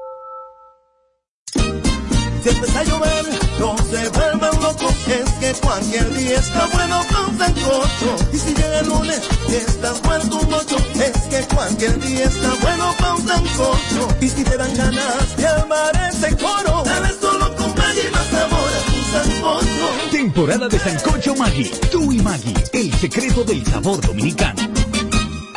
[5.53, 8.15] Que cualquier día está bueno con sancocho.
[8.33, 12.53] Y si llega el lunes y estás muerto un mocho, es que cualquier día está
[12.61, 14.07] bueno con sancocho.
[14.21, 18.69] Y si te dan ganas de armar ese coro, dale solo con Maggi más sabor
[18.77, 20.11] a tu sancocho.
[20.11, 21.71] Temporada de Sancocho Maggi.
[21.91, 24.61] Tú y Maggi, el secreto del sabor dominicano.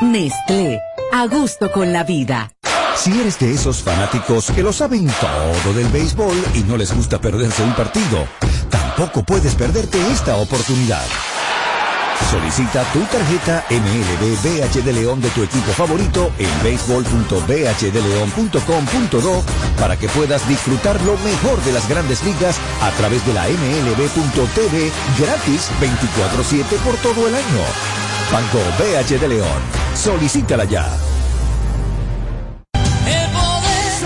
[0.01, 0.81] Nestlé,
[1.13, 2.51] a gusto con la vida.
[2.97, 7.21] Si eres de esos fanáticos que lo saben todo del béisbol y no les gusta
[7.21, 8.27] perderse un partido,
[8.97, 11.03] tampoco puedes perderte esta oportunidad.
[12.31, 19.43] Solicita tu tarjeta MLB BH de León de tu equipo favorito en béisbol.bhdeleon.com.do
[19.81, 24.93] para que puedas disfrutar lo mejor de las grandes ligas a través de la MLB.tv
[25.19, 27.65] gratis 24-7 por todo el año.
[28.33, 29.61] Banco BH de León.
[29.95, 30.87] Solicítala ya.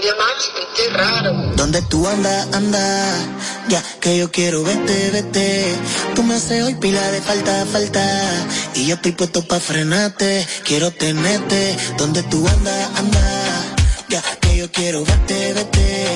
[0.00, 3.04] quería tú andas, anda?
[3.68, 5.76] Ya que yo quiero vete, vete.
[6.14, 8.04] Tú me haces hoy pila de falta, falta.
[8.74, 11.76] Y yo estoy puesto pa' frenarte, quiero tenerte.
[11.96, 13.20] ¿Dónde tú andas, anda?
[14.08, 16.06] Ya que yo quiero vete, vete.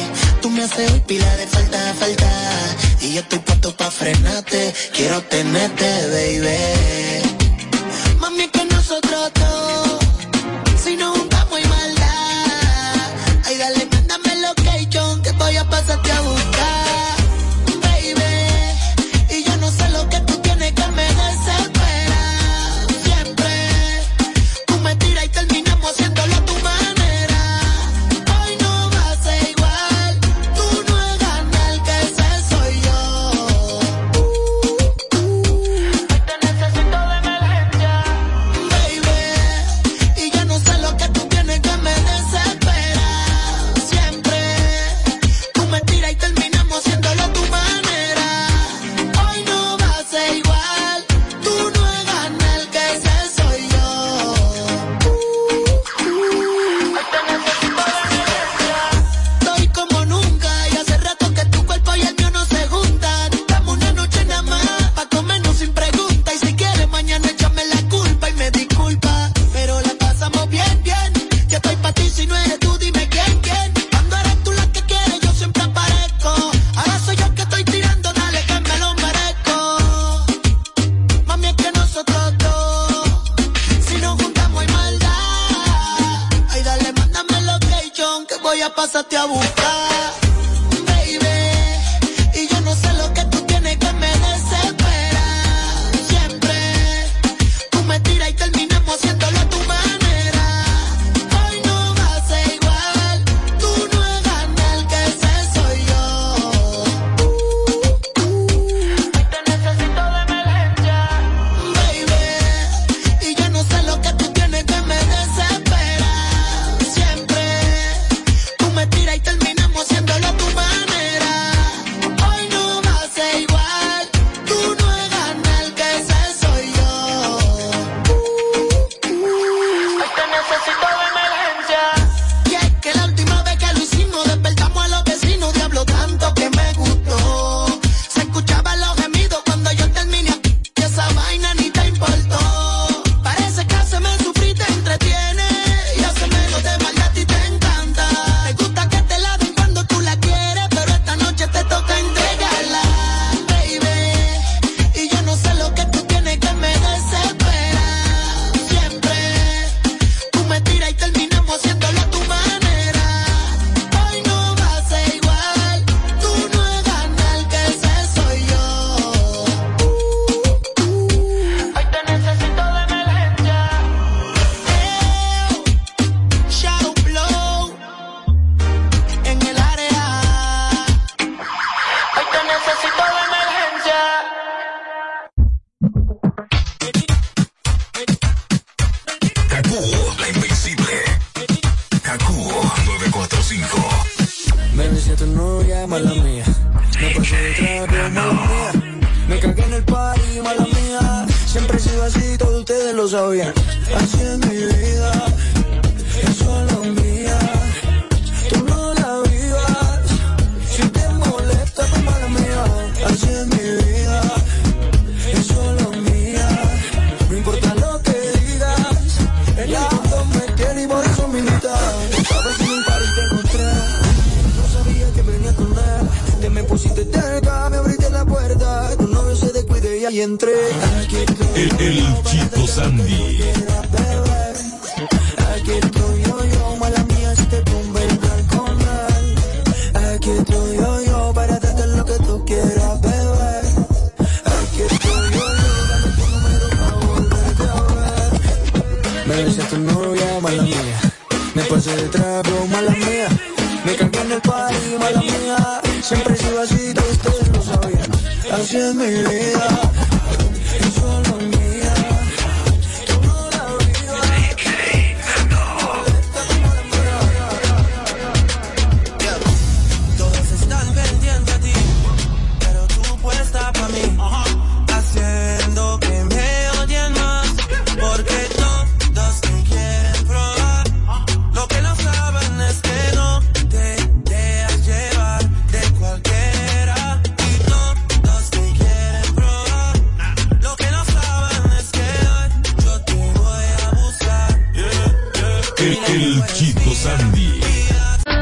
[0.41, 2.31] Tú me haces hoy pila de falta, falta.
[3.01, 8.19] Y yo estoy puesto pa' frenarte, quiero tenerte, baby.
[8.21, 9.99] Mami, que nosotros dos,
[10.83, 11.12] si no
[15.53, 16.92] voy a pasarte a buscar.